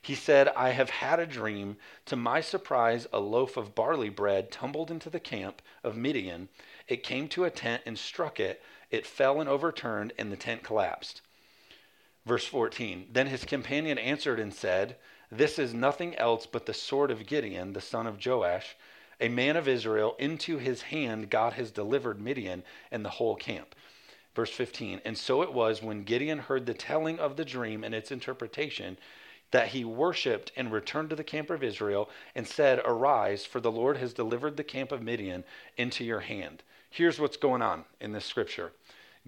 He 0.00 0.16
said, 0.16 0.48
I 0.48 0.70
have 0.70 0.90
had 0.90 1.20
a 1.20 1.26
dream. 1.26 1.76
To 2.06 2.16
my 2.16 2.40
surprise, 2.40 3.06
a 3.12 3.20
loaf 3.20 3.56
of 3.56 3.74
barley 3.74 4.08
bread 4.08 4.50
tumbled 4.50 4.90
into 4.90 5.08
the 5.10 5.20
camp 5.20 5.62
of 5.84 5.96
Midian. 5.96 6.48
It 6.88 7.04
came 7.04 7.28
to 7.28 7.44
a 7.44 7.50
tent 7.50 7.82
and 7.86 7.96
struck 7.96 8.40
it 8.40 8.60
it 8.92 9.06
fell 9.06 9.40
and 9.40 9.48
overturned, 9.48 10.12
and 10.18 10.30
the 10.30 10.36
tent 10.36 10.62
collapsed. 10.62 11.22
Verse 12.24 12.46
14 12.46 13.08
Then 13.10 13.26
his 13.26 13.44
companion 13.44 13.98
answered 13.98 14.38
and 14.38 14.54
said, 14.54 14.96
This 15.30 15.58
is 15.58 15.74
nothing 15.74 16.14
else 16.14 16.46
but 16.46 16.66
the 16.66 16.74
sword 16.74 17.10
of 17.10 17.26
Gideon, 17.26 17.72
the 17.72 17.80
son 17.80 18.06
of 18.06 18.24
Joash, 18.24 18.76
a 19.20 19.28
man 19.28 19.56
of 19.56 19.66
Israel. 19.66 20.14
Into 20.18 20.58
his 20.58 20.82
hand 20.82 21.30
God 21.30 21.54
has 21.54 21.70
delivered 21.70 22.20
Midian 22.20 22.62
and 22.90 23.04
the 23.04 23.10
whole 23.10 23.34
camp. 23.34 23.74
Verse 24.34 24.50
15 24.50 25.00
And 25.04 25.18
so 25.18 25.42
it 25.42 25.52
was 25.52 25.82
when 25.82 26.04
Gideon 26.04 26.38
heard 26.38 26.66
the 26.66 26.74
telling 26.74 27.18
of 27.18 27.36
the 27.36 27.44
dream 27.44 27.82
and 27.82 27.94
its 27.94 28.12
interpretation 28.12 28.98
that 29.50 29.68
he 29.68 29.84
worshipped 29.84 30.50
and 30.56 30.72
returned 30.72 31.10
to 31.10 31.16
the 31.16 31.24
camp 31.24 31.50
of 31.50 31.62
Israel 31.62 32.08
and 32.34 32.46
said, 32.46 32.80
Arise, 32.84 33.44
for 33.44 33.60
the 33.60 33.70
Lord 33.70 33.98
has 33.98 34.14
delivered 34.14 34.56
the 34.56 34.64
camp 34.64 34.92
of 34.92 35.02
Midian 35.02 35.44
into 35.76 36.04
your 36.04 36.20
hand. 36.20 36.62
Here's 36.92 37.18
what's 37.18 37.38
going 37.38 37.62
on 37.62 37.86
in 38.02 38.12
this 38.12 38.26
scripture 38.26 38.70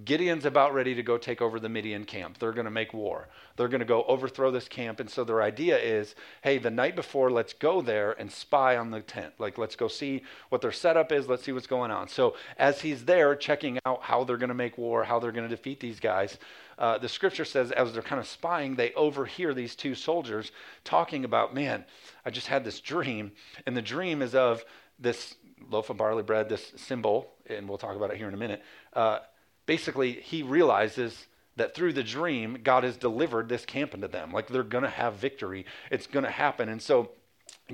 Gideon's 0.05 0.45
about 0.45 0.75
ready 0.75 0.95
to 0.97 1.03
go 1.03 1.17
take 1.17 1.41
over 1.41 1.59
the 1.59 1.69
Midian 1.71 2.05
camp. 2.05 2.37
They're 2.37 2.53
going 2.53 2.67
to 2.67 2.71
make 2.71 2.93
war. 2.93 3.29
They're 3.57 3.69
going 3.69 3.79
to 3.79 3.87
go 3.87 4.03
overthrow 4.03 4.51
this 4.51 4.69
camp. 4.69 5.01
And 5.01 5.09
so 5.09 5.25
their 5.25 5.41
idea 5.41 5.79
is 5.79 6.15
hey, 6.43 6.59
the 6.59 6.71
night 6.71 6.95
before, 6.95 7.31
let's 7.31 7.55
go 7.55 7.81
there 7.81 8.13
and 8.21 8.31
spy 8.31 8.77
on 8.77 8.91
the 8.91 9.01
tent. 9.01 9.33
Like, 9.39 9.57
let's 9.57 9.77
go 9.77 9.89
see 9.89 10.25
what 10.51 10.61
their 10.61 10.73
setup 10.73 11.11
is. 11.11 11.27
Let's 11.27 11.45
see 11.45 11.53
what's 11.53 11.67
going 11.67 11.91
on. 11.91 12.09
So 12.09 12.37
as 12.59 12.83
he's 12.83 13.07
there 13.07 13.35
checking 13.35 13.79
out 13.87 14.03
how 14.03 14.25
they're 14.25 14.37
going 14.37 14.49
to 14.49 14.55
make 14.55 14.77
war, 14.77 15.03
how 15.03 15.19
they're 15.19 15.33
going 15.33 15.49
to 15.49 15.57
defeat 15.57 15.81
these 15.81 16.01
guys, 16.01 16.37
uh, 16.79 16.99
the 16.99 17.09
scripture 17.09 17.47
says 17.47 17.71
as 17.71 17.95
they're 17.95 18.03
kind 18.03 18.21
of 18.21 18.27
spying, 18.27 18.75
they 18.75 18.93
overhear 18.93 19.55
these 19.55 19.75
two 19.75 19.95
soldiers 19.95 20.53
talking 20.83 21.25
about, 21.25 21.55
man, 21.55 21.87
I 22.27 22.31
just 22.31 22.49
had 22.49 22.63
this 22.63 22.81
dream. 22.81 23.33
And 23.65 23.75
the 23.75 23.81
dream 23.81 24.21
is 24.21 24.35
of 24.35 24.67
this 24.99 25.37
loaf 25.71 25.91
of 25.91 25.97
barley 25.97 26.23
bread, 26.23 26.49
this 26.49 26.73
symbol, 26.77 27.33
and 27.47 27.69
we'll 27.69 27.79
talk 27.79 27.97
about 27.97 28.11
it 28.11 28.17
here 28.17 28.29
in 28.29 28.35
a 28.35 28.39
minute. 28.39 28.63
Uh, 28.93 29.19
basically 29.67 30.13
he 30.13 30.43
realizes 30.43 31.27
that 31.57 31.75
through 31.75 31.93
the 31.93 32.03
dream, 32.03 32.59
God 32.63 32.85
has 32.85 32.97
delivered 32.97 33.49
this 33.49 33.65
camp 33.65 33.95
into 33.95 34.09
them. 34.09 34.33
Like 34.33 34.49
they're 34.49 34.63
going 34.63 34.85
to 34.85 34.91
have 34.91 35.15
victory. 35.15 35.67
It's 35.91 36.07
going 36.07 36.25
to 36.25 36.31
happen. 36.31 36.69
And 36.69 36.83
so 36.83 37.11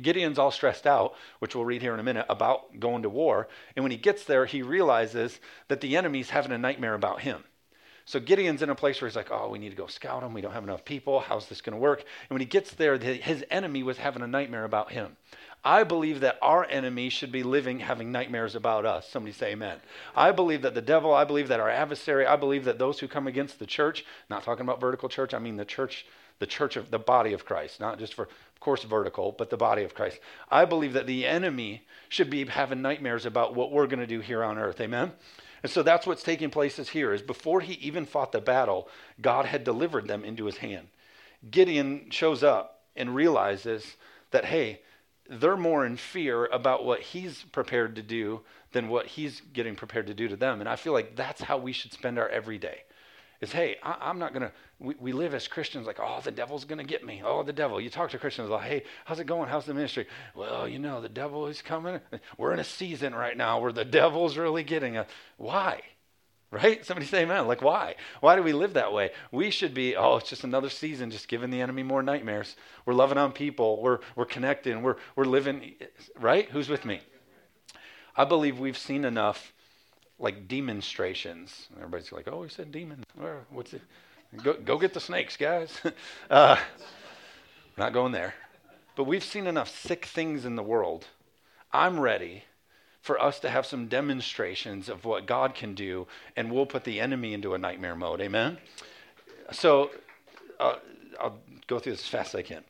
Gideon's 0.01 0.39
all 0.39 0.51
stressed 0.51 0.87
out, 0.87 1.15
which 1.39 1.55
we'll 1.55 1.65
read 1.65 1.83
here 1.83 1.95
in 1.95 2.01
a 2.01 2.05
minute, 2.05 2.27
about 2.29 2.79
going 2.79 3.03
to 3.03 3.09
war. 3.09 3.49
And 3.75 3.83
when 3.83 3.93
he 3.93 3.97
gets 3.97 4.25
there, 4.25 4.47
he 4.47 4.63
realizes 4.63 5.41
that 5.69 5.81
the 5.81 5.97
enemy's 5.97 6.31
having 6.31 6.53
a 6.53 6.59
nightmare 6.59 6.95
about 6.95 7.23
him. 7.23 7.45
So 8.11 8.19
Gideon's 8.19 8.61
in 8.61 8.71
a 8.71 8.75
place 8.75 9.00
where 9.00 9.09
he's 9.09 9.14
like, 9.14 9.31
oh, 9.31 9.50
we 9.50 9.61
need 9.61 9.71
to 9.71 9.76
go 9.76 9.87
scout 9.87 10.25
him. 10.25 10.35
We 10.35 10.40
don't 10.40 10.50
have 10.50 10.64
enough 10.64 10.85
people. 10.85 11.21
How's 11.21 11.47
this 11.47 11.61
going 11.61 11.75
to 11.75 11.81
work? 11.81 12.00
And 12.00 12.31
when 12.31 12.40
he 12.40 12.45
gets 12.45 12.73
there, 12.73 12.99
his 12.99 13.45
enemy 13.52 13.85
was 13.85 13.99
having 13.99 14.23
a 14.23 14.26
nightmare 14.26 14.64
about 14.64 14.90
him. 14.90 15.17
I 15.64 15.85
believe 15.85 16.19
that 16.19 16.37
our 16.43 16.64
enemy 16.64 17.09
should 17.09 17.31
be 17.31 17.45
living 17.45 17.79
having 17.79 18.11
nightmares 18.11 18.57
about 18.57 18.85
us. 18.85 19.09
Somebody 19.09 19.33
say 19.33 19.52
amen. 19.52 19.79
I 20.17 20.33
believe 20.33 20.62
that 20.62 20.75
the 20.75 20.83
devil, 20.83 21.14
I 21.14 21.23
believe 21.23 21.47
that 21.49 21.61
our 21.61 21.71
adversary, 21.71 22.26
I 22.26 22.35
believe 22.35 22.64
that 22.64 22.81
those 22.81 22.99
who 22.99 23.07
come 23.07 23.29
against 23.29 23.61
the 23.61 23.67
church, 23.67 24.05
not 24.29 24.43
talking 24.43 24.64
about 24.64 24.81
vertical 24.81 25.09
church, 25.09 25.33
I 25.33 25.38
mean 25.38 25.57
the 25.57 25.64
church, 25.64 26.05
the 26.40 26.47
church 26.49 26.75
of 26.75 26.90
the 26.90 26.99
body 26.99 27.33
of 27.33 27.45
Christ, 27.45 27.79
not 27.79 28.00
just 28.00 28.14
for, 28.14 28.25
of 28.25 28.59
course, 28.59 28.83
vertical, 28.83 29.37
but 29.38 29.50
the 29.50 29.57
body 29.57 29.85
of 29.85 29.95
Christ. 29.95 30.19
I 30.50 30.64
believe 30.64 30.95
that 30.95 31.07
the 31.07 31.26
enemy 31.29 31.87
should 32.09 32.29
be 32.29 32.45
having 32.45 32.83
nightmares 32.83 33.25
about 33.25 33.55
what 33.55 33.71
we're 33.71 33.87
going 33.87 34.00
to 34.00 34.07
do 34.09 34.19
here 34.19 34.43
on 34.43 34.59
earth. 34.59 34.81
Amen. 34.81 35.12
And 35.62 35.71
so 35.71 35.83
that's 35.83 36.07
what's 36.07 36.23
taking 36.23 36.50
place 36.50 36.79
is 36.79 36.90
here 36.90 37.12
is 37.12 37.23
before 37.23 37.61
he 37.61 37.75
even 37.75 38.07
fought 38.07 38.33
the 38.33 38.40
battle, 38.40 38.88
God 39.21 39.47
had 39.47 39.64
delivered 39.64 40.09
them 40.09 40.25
into 40.25 40.47
his 40.47 40.59
hand. 40.59 40.88
Gideon 41.50 42.11
shows 42.11 42.43
up 42.43 42.83
and 42.97 43.14
realizes 43.14 43.97
that, 44.31 44.47
hey, 44.47 44.81
they're 45.29 45.57
more 45.57 45.87
in 45.87 45.97
fear 45.97 46.47
about 46.47 46.85
what 46.85 47.00
he's 47.00 47.45
prepared 47.52 47.97
to 47.97 48.02
do 48.02 48.40
than 48.73 48.88
what 48.88 49.07
he's 49.07 49.40
getting 49.52 49.76
prepared 49.76 50.07
to 50.09 50.14
do 50.14 50.29
to 50.29 50.37
them. 50.37 50.61
And 50.61 50.69
I 50.69 50.76
feel 50.76 50.93
like 50.93 51.17
that's 51.17 51.43
how 51.43 51.59
we 51.59 51.73
should 51.73 51.93
spend 51.93 52.19
our 52.19 52.29
everyday. 52.29 52.83
Is 53.41 53.53
hey, 53.53 53.77
I, 53.83 54.11
am 54.11 54.19
not 54.19 54.35
gonna. 54.35 54.53
We, 54.79 54.95
we 55.01 55.13
live 55.13 55.33
as 55.33 55.49
Christians 55.49 55.87
like, 55.87 55.99
oh, 55.99 56.21
the 56.23 56.31
devil's 56.31 56.67
gonna 56.67 56.85
get 56.85 57.05
me. 57.05 57.23
Oh, 57.25 57.43
the 57.43 57.55
devil. 57.55 57.81
You 57.81 57.89
talk 57.89 58.11
to 58.11 58.19
Christians 58.19 58.51
like, 58.51 58.69
hey, 58.69 58.83
how's 59.07 59.19
it 59.19 59.27
going? 59.27 59.49
How's 59.49 59.65
the 59.65 59.73
ministry? 59.73 60.07
Well, 60.35 60.69
you 60.69 60.79
know, 60.79 61.01
the 61.01 61.09
devil 61.09 61.47
is 61.47 61.63
coming. 61.63 62.01
We're 62.37 62.53
in 62.53 62.59
a 62.59 62.65
season 62.65 63.15
right 63.15 63.37
now 63.37 63.59
where 63.61 63.73
the 63.73 63.85
devil's 63.85 64.37
really 64.37 64.63
getting 64.63 64.99
us. 64.99 65.09
Why? 65.39 65.81
Right? 66.51 66.85
Somebody 66.85 67.07
say 67.07 67.23
amen. 67.23 67.47
Like, 67.47 67.63
why? 67.63 67.95
Why 68.21 68.37
do 68.37 68.43
we 68.43 68.53
live 68.53 68.75
that 68.75 68.93
way? 68.93 69.13
We 69.31 69.51
should 69.51 69.73
be, 69.73 69.95
oh, 69.95 70.17
it's 70.17 70.29
just 70.29 70.43
another 70.43 70.69
season, 70.69 71.13
just 71.13 71.29
giving 71.29 71.51
the 71.51 71.61
enemy 71.61 71.85
more 71.85 72.03
nightmares. 72.03 72.57
We're 72.85 72.95
loving 72.95 73.19
on 73.19 73.31
people. 73.31 73.81
We're, 73.81 74.01
we're 74.17 74.25
connecting. 74.25 74.83
We're, 74.83 74.97
we're 75.15 75.27
living, 75.27 75.75
right? 76.19 76.51
Who's 76.51 76.69
with 76.69 76.85
me? 76.85 77.03
I 78.17 78.25
believe 78.25 78.59
we've 78.59 78.77
seen 78.77 79.05
enough 79.05 79.53
like 80.21 80.47
demonstrations. 80.47 81.69
Everybody's 81.77 82.12
like, 82.12 82.29
oh, 82.29 82.43
he 82.43 82.49
said 82.49 82.71
demon. 82.71 83.03
what's 83.50 83.73
it? 83.73 83.83
Go, 84.45 84.53
go 84.53 84.79
get 84.79 84.95
the 84.95 85.00
snakes, 85.00 85.37
guys. 85.37 85.81
uh, 86.31 86.57
not 87.77 87.93
going 87.93 88.12
there. 88.12 88.35
But 88.95 89.05
we've 89.05 89.25
seen 89.25 89.47
enough 89.47 89.75
sick 89.75 90.05
things 90.05 90.45
in 90.45 90.57
the 90.57 90.62
world. 90.62 91.07
I'm 91.73 91.99
ready 91.99 92.45
for 93.00 93.21
us 93.21 93.41
to 93.41 93.50
have 93.50 93.65
some 93.65 93.89
demonstrations 93.89 94.89
of 94.89 95.05
what 95.05 95.27
God 95.27 95.55
can 95.55 95.75
do, 95.75 96.07
and 96.37 96.53
we'll 96.53 96.67
put 96.67 96.85
the 96.85 97.00
enemy 97.00 97.33
into 97.33 97.55
a 97.55 97.59
nightmare 97.59 97.97
mode. 97.97 98.21
Amen? 98.21 98.59
So 99.53 99.91
uh, 100.61 100.77
I'll 101.19 101.39
go 101.67 101.79
through 101.79 101.93
this 101.93 102.03
as 102.03 102.09
fast 102.09 102.35
as 102.35 102.41
I 102.41 102.43
can. 102.43 102.62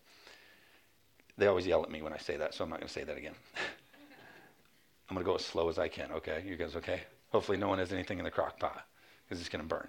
They 1.36 1.46
always 1.46 1.66
yell 1.66 1.82
at 1.82 1.90
me 1.90 2.00
when 2.00 2.12
I 2.12 2.18
say 2.18 2.36
that, 2.36 2.54
so 2.54 2.62
I'm 2.62 2.70
not 2.70 2.78
going 2.78 2.88
to 2.88 2.92
say 2.92 3.04
that 3.04 3.16
again. 3.16 3.34
I'm 5.10 5.16
going 5.16 5.24
to 5.24 5.28
go 5.28 5.34
as 5.34 5.44
slow 5.44 5.68
as 5.68 5.78
I 5.78 5.88
can, 5.88 6.12
okay? 6.12 6.44
You 6.46 6.56
guys 6.56 6.76
okay? 6.76 7.00
Hopefully, 7.30 7.58
no 7.58 7.68
one 7.68 7.78
has 7.78 7.92
anything 7.92 8.18
in 8.18 8.24
the 8.24 8.30
crock 8.30 8.58
pot 8.58 8.86
because 9.24 9.40
it's 9.40 9.48
going 9.48 9.62
to 9.62 9.68
burn. 9.68 9.88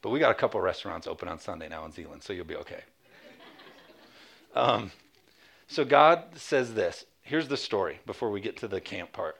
but 0.00 0.10
we 0.10 0.18
got 0.18 0.30
a 0.30 0.34
couple 0.34 0.60
restaurants 0.60 1.06
open 1.06 1.28
on 1.28 1.38
Sunday 1.38 1.68
now 1.68 1.84
in 1.84 1.92
Zeeland, 1.92 2.22
so 2.22 2.32
you'll 2.32 2.44
be 2.44 2.56
okay. 2.56 2.82
Um, 4.54 4.90
so 5.66 5.84
God 5.84 6.24
says 6.34 6.74
this 6.74 7.06
here's 7.22 7.48
the 7.48 7.56
story 7.56 8.00
before 8.04 8.30
we 8.30 8.40
get 8.40 8.56
to 8.58 8.68
the 8.68 8.80
camp 8.80 9.12
part. 9.12 9.36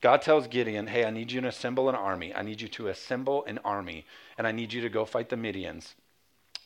God 0.00 0.20
tells 0.20 0.46
Gideon, 0.46 0.86
Hey, 0.86 1.04
I 1.04 1.10
need 1.10 1.32
you 1.32 1.40
to 1.40 1.48
assemble 1.48 1.88
an 1.88 1.94
army. 1.94 2.34
I 2.34 2.42
need 2.42 2.60
you 2.60 2.68
to 2.68 2.88
assemble 2.88 3.44
an 3.46 3.58
army, 3.64 4.04
and 4.36 4.46
I 4.46 4.52
need 4.52 4.72
you 4.72 4.82
to 4.82 4.88
go 4.88 5.04
fight 5.04 5.30
the 5.30 5.36
Midians. 5.36 5.94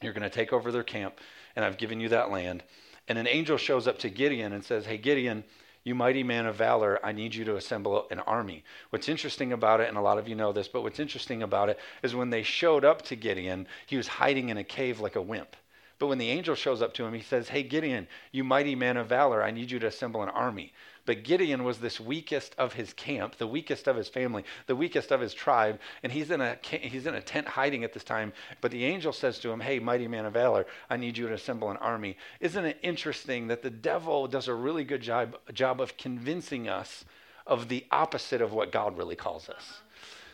You're 0.02 0.12
going 0.12 0.28
to 0.28 0.30
take 0.30 0.52
over 0.52 0.70
their 0.72 0.82
camp, 0.82 1.18
and 1.54 1.64
I've 1.64 1.78
given 1.78 2.00
you 2.00 2.08
that 2.08 2.30
land. 2.30 2.64
And 3.06 3.16
an 3.16 3.26
angel 3.26 3.56
shows 3.56 3.86
up 3.86 3.98
to 4.00 4.10
Gideon 4.10 4.52
and 4.52 4.64
says, 4.64 4.86
Hey, 4.86 4.98
Gideon, 4.98 5.44
you 5.88 5.94
mighty 5.94 6.22
man 6.22 6.44
of 6.44 6.54
valor, 6.54 7.00
I 7.02 7.12
need 7.12 7.34
you 7.34 7.46
to 7.46 7.56
assemble 7.56 8.06
an 8.10 8.20
army. 8.20 8.62
What's 8.90 9.08
interesting 9.08 9.54
about 9.54 9.80
it, 9.80 9.88
and 9.88 9.96
a 9.96 10.02
lot 10.02 10.18
of 10.18 10.28
you 10.28 10.34
know 10.34 10.52
this, 10.52 10.68
but 10.68 10.82
what's 10.82 11.00
interesting 11.00 11.42
about 11.42 11.70
it 11.70 11.78
is 12.02 12.14
when 12.14 12.28
they 12.28 12.42
showed 12.42 12.84
up 12.84 13.00
to 13.02 13.16
Gideon, 13.16 13.66
he 13.86 13.96
was 13.96 14.06
hiding 14.06 14.50
in 14.50 14.58
a 14.58 14.64
cave 14.64 15.00
like 15.00 15.16
a 15.16 15.22
wimp. 15.22 15.56
But 15.98 16.08
when 16.08 16.18
the 16.18 16.28
angel 16.28 16.54
shows 16.54 16.82
up 16.82 16.92
to 16.94 17.04
him, 17.06 17.14
he 17.14 17.22
says, 17.22 17.48
Hey, 17.48 17.62
Gideon, 17.62 18.06
you 18.32 18.44
mighty 18.44 18.74
man 18.74 18.98
of 18.98 19.08
valor, 19.08 19.42
I 19.42 19.50
need 19.50 19.70
you 19.70 19.78
to 19.78 19.86
assemble 19.86 20.22
an 20.22 20.28
army. 20.28 20.74
But 21.08 21.22
Gideon 21.22 21.64
was 21.64 21.78
this 21.78 21.98
weakest 21.98 22.54
of 22.58 22.74
his 22.74 22.92
camp, 22.92 23.36
the 23.36 23.46
weakest 23.46 23.88
of 23.88 23.96
his 23.96 24.10
family, 24.10 24.44
the 24.66 24.76
weakest 24.76 25.10
of 25.10 25.22
his 25.22 25.32
tribe, 25.32 25.80
and 26.02 26.12
he's 26.12 26.30
in 26.30 26.42
a 26.42 26.58
he's 26.62 27.06
in 27.06 27.14
a 27.14 27.22
tent 27.22 27.48
hiding 27.48 27.82
at 27.82 27.94
this 27.94 28.04
time. 28.04 28.34
But 28.60 28.72
the 28.72 28.84
angel 28.84 29.14
says 29.14 29.38
to 29.38 29.50
him, 29.50 29.60
"Hey, 29.60 29.78
mighty 29.78 30.06
man 30.06 30.26
of 30.26 30.34
valor, 30.34 30.66
I 30.90 30.98
need 30.98 31.16
you 31.16 31.26
to 31.28 31.32
assemble 31.32 31.70
an 31.70 31.78
army." 31.78 32.18
Isn't 32.40 32.66
it 32.66 32.78
interesting 32.82 33.46
that 33.46 33.62
the 33.62 33.70
devil 33.70 34.26
does 34.26 34.48
a 34.48 34.54
really 34.54 34.84
good 34.84 35.00
job 35.00 35.38
job 35.54 35.80
of 35.80 35.96
convincing 35.96 36.68
us 36.68 37.06
of 37.46 37.68
the 37.68 37.86
opposite 37.90 38.42
of 38.42 38.52
what 38.52 38.70
God 38.70 38.98
really 38.98 39.16
calls 39.16 39.48
us? 39.48 39.80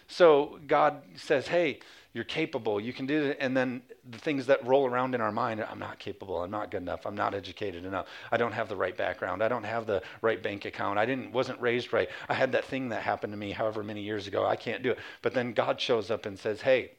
So 0.09 0.59
God 0.67 1.05
says, 1.15 1.47
"Hey, 1.47 1.79
you're 2.15 2.25
capable. 2.25 2.81
You 2.81 2.93
can 2.93 3.07
do 3.07 3.25
it. 3.25 3.39
And 3.41 3.57
then 3.57 3.83
the 4.09 4.19
things 4.19 4.47
that 4.47 4.65
roll 4.65 4.87
around 4.87 5.17
in 5.17 5.21
our 5.21 5.33
mind 5.33 5.63
I'm 5.69 5.81
not 5.81 5.99
capable. 5.99 6.43
I'm 6.43 6.51
not 6.51 6.71
good 6.71 6.81
enough. 6.81 7.07
I'm 7.07 7.17
not 7.17 7.35
educated 7.35 7.85
enough. 7.85 8.07
I 8.31 8.37
don't 8.37 8.53
have 8.53 8.69
the 8.69 8.77
right 8.77 8.97
background. 8.97 9.43
I 9.43 9.49
don't 9.49 9.65
have 9.65 9.85
the 9.85 10.01
right 10.23 10.41
bank 10.41 10.65
account. 10.65 10.97
I 10.97 11.07
didn't, 11.07 11.33
wasn't 11.33 11.61
raised 11.61 11.93
right. 11.93 12.09
I 12.29 12.35
had 12.35 12.53
that 12.53 12.65
thing 12.65 12.91
that 12.91 13.03
happened 13.03 13.33
to 13.33 13.37
me 13.37 13.51
however 13.51 13.83
many 13.83 14.01
years 14.01 14.29
ago. 14.29 14.47
I 14.47 14.55
can't 14.55 14.83
do 14.83 14.93
it. 14.93 14.99
But 15.23 15.35
then 15.35 15.53
God 15.53 15.81
shows 15.81 16.11
up 16.11 16.25
and 16.25 16.39
says, 16.39 16.61
Hey, 16.61 16.93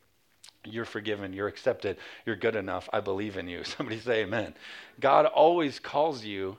you're 0.66 0.86
forgiven. 0.86 1.32
You're 1.32 1.48
accepted. 1.48 1.98
You're 2.26 2.36
good 2.36 2.56
enough. 2.58 2.90
I 2.92 3.00
believe 3.00 3.38
in 3.38 3.48
you. 3.48 3.64
Somebody 3.64 4.00
say 4.00 4.24
amen. 4.24 4.54
God 5.00 5.26
always 5.26 5.80
calls 5.80 6.26
you 6.26 6.58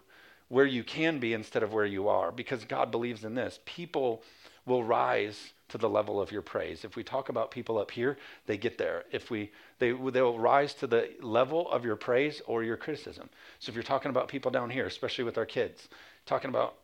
where 0.49 0.67
you 0.67 0.83
can 0.83 1.19
be 1.19 1.35
instead 1.35 1.63
of 1.63 1.75
where 1.75 1.85
you 1.85 2.09
are 2.09 2.33
because 2.33 2.65
God 2.65 2.91
believes 2.91 3.25
in 3.25 3.35
this. 3.35 3.59
People 3.67 4.23
will 4.67 4.85
rise 4.85 5.53
to 5.69 5.79
the 5.79 5.89
level 5.89 6.21
of 6.21 6.31
your 6.31 6.43
praise. 6.43 6.85
If 6.85 6.97
we 6.97 7.03
talk 7.03 7.29
about 7.29 7.51
people 7.51 7.79
up 7.79 7.91
here, 7.91 8.19
they 8.47 8.57
get 8.57 8.79
there. 8.79 9.05
If 9.11 9.31
we 9.31 9.51
they 9.79 9.93
they'll 9.93 10.39
rise 10.39 10.75
to 10.75 10.87
the 10.87 11.11
level 11.21 11.71
of 11.71 11.85
your 11.85 11.97
praise 11.97 12.43
or 12.47 12.63
your 12.63 12.77
criticism. 12.77 13.29
So 13.59 13.71
if 13.71 13.75
you're 13.75 13.83
talking 13.83 14.11
about 14.11 14.29
people 14.29 14.51
down 14.51 14.71
here, 14.71 14.87
especially 14.87 15.25
with 15.25 15.39
our 15.39 15.47
kids, 15.47 15.89
talking 16.25 16.51
about 16.51 16.75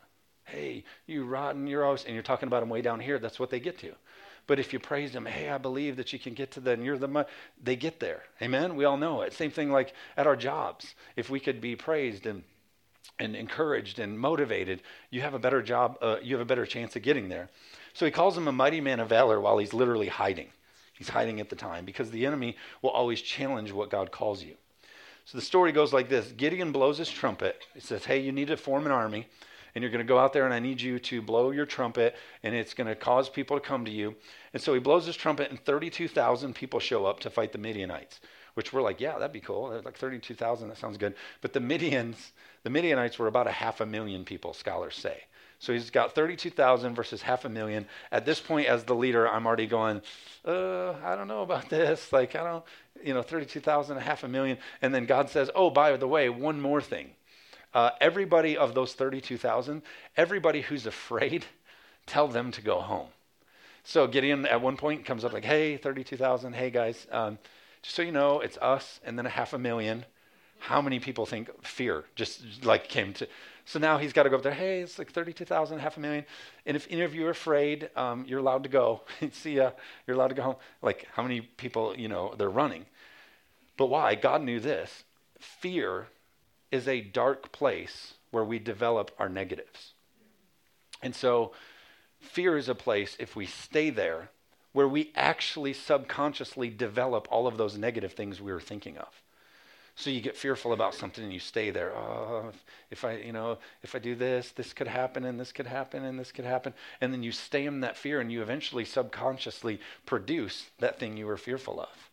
hey, 0.44 0.84
you 1.06 1.24
rotten, 1.24 1.66
you're 1.66 1.84
always 1.84 2.04
and 2.04 2.14
you're 2.14 2.22
talking 2.22 2.48
about 2.48 2.60
them 2.60 2.68
way 2.68 2.82
down 2.82 3.00
here, 3.00 3.18
that's 3.18 3.38
what 3.38 3.50
they 3.50 3.60
get 3.60 3.78
to. 3.78 3.92
But 4.46 4.58
if 4.58 4.72
you 4.72 4.80
praise 4.80 5.12
them, 5.12 5.24
hey, 5.24 5.48
I 5.48 5.58
believe 5.58 5.96
that 5.96 6.12
you 6.12 6.18
can 6.18 6.34
get 6.34 6.50
to 6.52 6.60
the 6.60 6.72
and 6.72 6.84
you're 6.84 6.98
the 6.98 7.26
they 7.62 7.76
get 7.76 8.00
there. 8.00 8.22
Amen. 8.40 8.74
We 8.74 8.84
all 8.84 8.96
know 8.96 9.22
it. 9.22 9.32
Same 9.32 9.52
thing 9.52 9.70
like 9.70 9.94
at 10.16 10.26
our 10.26 10.36
jobs. 10.36 10.94
If 11.14 11.30
we 11.30 11.38
could 11.38 11.60
be 11.60 11.76
praised 11.76 12.26
and 12.26 12.42
and 13.18 13.36
encouraged 13.36 13.98
and 13.98 14.18
motivated, 14.18 14.82
you 15.10 15.20
have 15.20 15.34
a 15.34 15.38
better 15.38 15.62
job. 15.62 15.98
Uh, 16.00 16.16
you 16.22 16.34
have 16.34 16.42
a 16.42 16.48
better 16.48 16.66
chance 16.66 16.96
of 16.96 17.02
getting 17.02 17.28
there. 17.28 17.48
So 17.94 18.04
he 18.04 18.10
calls 18.10 18.36
him 18.36 18.48
a 18.48 18.52
mighty 18.52 18.80
man 18.80 19.00
of 19.00 19.08
valor 19.08 19.40
while 19.40 19.58
he's 19.58 19.74
literally 19.74 20.08
hiding. 20.08 20.48
He's 20.94 21.08
hiding 21.08 21.40
at 21.40 21.48
the 21.48 21.56
time 21.56 21.84
because 21.84 22.10
the 22.10 22.26
enemy 22.26 22.56
will 22.80 22.90
always 22.90 23.20
challenge 23.20 23.72
what 23.72 23.90
God 23.90 24.10
calls 24.12 24.42
you. 24.42 24.54
So 25.24 25.38
the 25.38 25.44
story 25.44 25.72
goes 25.72 25.92
like 25.92 26.08
this 26.08 26.32
Gideon 26.32 26.72
blows 26.72 26.98
his 26.98 27.10
trumpet. 27.10 27.64
He 27.74 27.80
says, 27.80 28.04
Hey, 28.04 28.20
you 28.20 28.32
need 28.32 28.48
to 28.48 28.56
form 28.56 28.86
an 28.86 28.92
army, 28.92 29.28
and 29.74 29.82
you're 29.82 29.90
going 29.90 30.04
to 30.04 30.08
go 30.08 30.18
out 30.18 30.32
there, 30.32 30.44
and 30.44 30.54
I 30.54 30.58
need 30.58 30.80
you 30.80 30.98
to 30.98 31.22
blow 31.22 31.50
your 31.50 31.66
trumpet, 31.66 32.16
and 32.42 32.54
it's 32.54 32.74
going 32.74 32.88
to 32.88 32.96
cause 32.96 33.28
people 33.28 33.58
to 33.58 33.66
come 33.66 33.84
to 33.84 33.90
you. 33.90 34.14
And 34.52 34.62
so 34.62 34.74
he 34.74 34.80
blows 34.80 35.06
his 35.06 35.16
trumpet, 35.16 35.50
and 35.50 35.64
32,000 35.64 36.54
people 36.54 36.80
show 36.80 37.06
up 37.06 37.20
to 37.20 37.30
fight 37.30 37.52
the 37.52 37.58
Midianites, 37.58 38.20
which 38.54 38.72
we're 38.72 38.82
like, 38.82 39.00
Yeah, 39.00 39.18
that'd 39.18 39.32
be 39.32 39.40
cool. 39.40 39.80
Like 39.84 39.96
32,000, 39.96 40.68
that 40.68 40.78
sounds 40.78 40.98
good. 40.98 41.14
But 41.40 41.52
the 41.52 41.60
Midians, 41.60 42.30
the 42.62 42.70
Midianites 42.70 43.18
were 43.18 43.26
about 43.26 43.46
a 43.46 43.52
half 43.52 43.80
a 43.80 43.86
million 43.86 44.24
people, 44.24 44.54
scholars 44.54 44.96
say. 44.96 45.24
So 45.62 45.72
he's 45.72 45.90
got 45.90 46.16
32,000 46.16 46.96
versus 46.96 47.22
half 47.22 47.44
a 47.44 47.48
million. 47.48 47.86
At 48.10 48.26
this 48.26 48.40
point, 48.40 48.66
as 48.66 48.82
the 48.82 48.96
leader, 48.96 49.28
I'm 49.28 49.46
already 49.46 49.68
going, 49.68 50.02
uh, 50.44 50.94
I 51.04 51.14
don't 51.14 51.28
know 51.28 51.42
about 51.42 51.68
this. 51.68 52.08
Like, 52.12 52.34
I 52.34 52.42
don't, 52.42 52.64
you 53.04 53.14
know, 53.14 53.22
32,000, 53.22 53.96
a 53.96 54.00
half 54.00 54.24
a 54.24 54.28
million. 54.28 54.58
And 54.82 54.92
then 54.92 55.06
God 55.06 55.30
says, 55.30 55.52
oh, 55.54 55.70
by 55.70 55.96
the 55.96 56.08
way, 56.08 56.28
one 56.28 56.60
more 56.60 56.80
thing. 56.80 57.10
Uh, 57.72 57.90
everybody 58.00 58.56
of 58.56 58.74
those 58.74 58.94
32,000, 58.94 59.82
everybody 60.16 60.62
who's 60.62 60.84
afraid, 60.84 61.44
tell 62.06 62.26
them 62.26 62.50
to 62.50 62.60
go 62.60 62.80
home. 62.80 63.06
So 63.84 64.08
Gideon 64.08 64.46
at 64.46 64.60
one 64.60 64.76
point 64.76 65.04
comes 65.04 65.24
up 65.24 65.32
like, 65.32 65.44
hey, 65.44 65.76
32,000, 65.76 66.54
hey 66.54 66.70
guys, 66.70 67.06
um, 67.12 67.38
just 67.82 67.96
so 67.96 68.02
you 68.02 68.12
know, 68.12 68.40
it's 68.40 68.56
us 68.58 69.00
and 69.04 69.18
then 69.18 69.26
a 69.26 69.30
half 69.30 69.52
a 69.52 69.58
million. 69.58 70.04
How 70.58 70.80
many 70.80 71.00
people 71.00 71.26
think 71.26 71.50
fear 71.64 72.04
just 72.14 72.64
like 72.64 72.88
came 72.88 73.12
to? 73.14 73.28
So 73.64 73.78
now 73.78 73.98
he's 73.98 74.12
got 74.12 74.24
to 74.24 74.30
go 74.30 74.36
up 74.36 74.42
there. 74.42 74.52
Hey, 74.52 74.80
it's 74.80 74.98
like 74.98 75.10
32,000, 75.10 75.78
half 75.78 75.96
a 75.96 76.00
million. 76.00 76.24
And 76.66 76.76
if 76.76 76.86
any 76.90 77.02
of 77.02 77.14
you 77.14 77.26
are 77.26 77.30
afraid, 77.30 77.90
um, 77.96 78.24
you're 78.26 78.38
allowed 78.38 78.62
to 78.64 78.68
go. 78.68 79.02
See 79.32 79.56
ya. 79.56 79.72
You're 80.06 80.16
allowed 80.16 80.28
to 80.28 80.34
go 80.34 80.42
home. 80.42 80.56
Like 80.80 81.06
how 81.12 81.22
many 81.22 81.40
people, 81.40 81.96
you 81.96 82.08
know, 82.08 82.34
they're 82.36 82.48
running. 82.48 82.86
But 83.76 83.86
why? 83.86 84.14
God 84.14 84.42
knew 84.42 84.60
this. 84.60 85.04
Fear 85.38 86.06
is 86.70 86.86
a 86.86 87.00
dark 87.00 87.52
place 87.52 88.14
where 88.30 88.44
we 88.44 88.58
develop 88.58 89.10
our 89.18 89.28
negatives. 89.28 89.92
And 91.02 91.14
so 91.14 91.52
fear 92.20 92.56
is 92.56 92.68
a 92.68 92.74
place, 92.74 93.16
if 93.18 93.34
we 93.36 93.46
stay 93.46 93.90
there, 93.90 94.30
where 94.72 94.88
we 94.88 95.12
actually 95.14 95.72
subconsciously 95.72 96.70
develop 96.70 97.28
all 97.30 97.46
of 97.46 97.56
those 97.56 97.78
negative 97.78 98.12
things 98.12 98.40
we 98.40 98.52
were 98.52 98.60
thinking 98.60 98.98
of. 98.98 99.08
So 99.94 100.08
you 100.08 100.22
get 100.22 100.36
fearful 100.36 100.72
about 100.72 100.94
something 100.94 101.22
and 101.22 101.32
you 101.32 101.38
stay 101.38 101.70
there. 101.70 101.94
Oh, 101.94 102.52
if, 102.90 103.04
I, 103.04 103.16
you 103.16 103.32
know, 103.32 103.58
if 103.82 103.94
I 103.94 103.98
do 103.98 104.14
this, 104.14 104.50
this 104.52 104.72
could 104.72 104.88
happen 104.88 105.24
and 105.24 105.38
this 105.38 105.52
could 105.52 105.66
happen 105.66 106.04
and 106.04 106.18
this 106.18 106.32
could 106.32 106.46
happen. 106.46 106.72
And 107.02 107.12
then 107.12 107.22
you 107.22 107.32
stay 107.32 107.66
in 107.66 107.80
that 107.80 107.98
fear 107.98 108.20
and 108.20 108.32
you 108.32 108.40
eventually 108.40 108.86
subconsciously 108.86 109.80
produce 110.06 110.70
that 110.78 110.98
thing 110.98 111.16
you 111.18 111.26
were 111.26 111.36
fearful 111.36 111.78
of. 111.80 112.10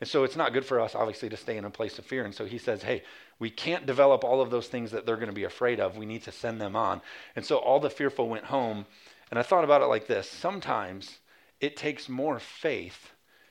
And 0.00 0.08
so 0.08 0.24
it's 0.24 0.34
not 0.34 0.52
good 0.52 0.64
for 0.64 0.80
us, 0.80 0.94
obviously, 0.96 1.28
to 1.28 1.36
stay 1.36 1.56
in 1.56 1.64
a 1.64 1.70
place 1.70 1.98
of 1.98 2.06
fear. 2.06 2.24
And 2.24 2.34
so 2.34 2.46
he 2.46 2.58
says, 2.58 2.82
hey, 2.82 3.04
we 3.38 3.50
can't 3.50 3.86
develop 3.86 4.24
all 4.24 4.40
of 4.40 4.50
those 4.50 4.66
things 4.66 4.90
that 4.90 5.06
they're 5.06 5.16
going 5.16 5.28
to 5.28 5.32
be 5.32 5.44
afraid 5.44 5.78
of. 5.78 5.96
We 5.96 6.06
need 6.06 6.24
to 6.24 6.32
send 6.32 6.60
them 6.60 6.74
on. 6.74 7.00
And 7.36 7.44
so 7.44 7.58
all 7.58 7.78
the 7.78 7.90
fearful 7.90 8.28
went 8.28 8.46
home 8.46 8.86
And 9.30 9.38
I 9.38 9.42
thought 9.42 9.64
about 9.64 9.82
it 9.82 9.86
like 9.86 10.06
this 10.06 10.28
sometimes 10.28 11.19
it 11.60 11.76
takes 11.76 12.08
more 12.08 12.38
faith 12.38 13.10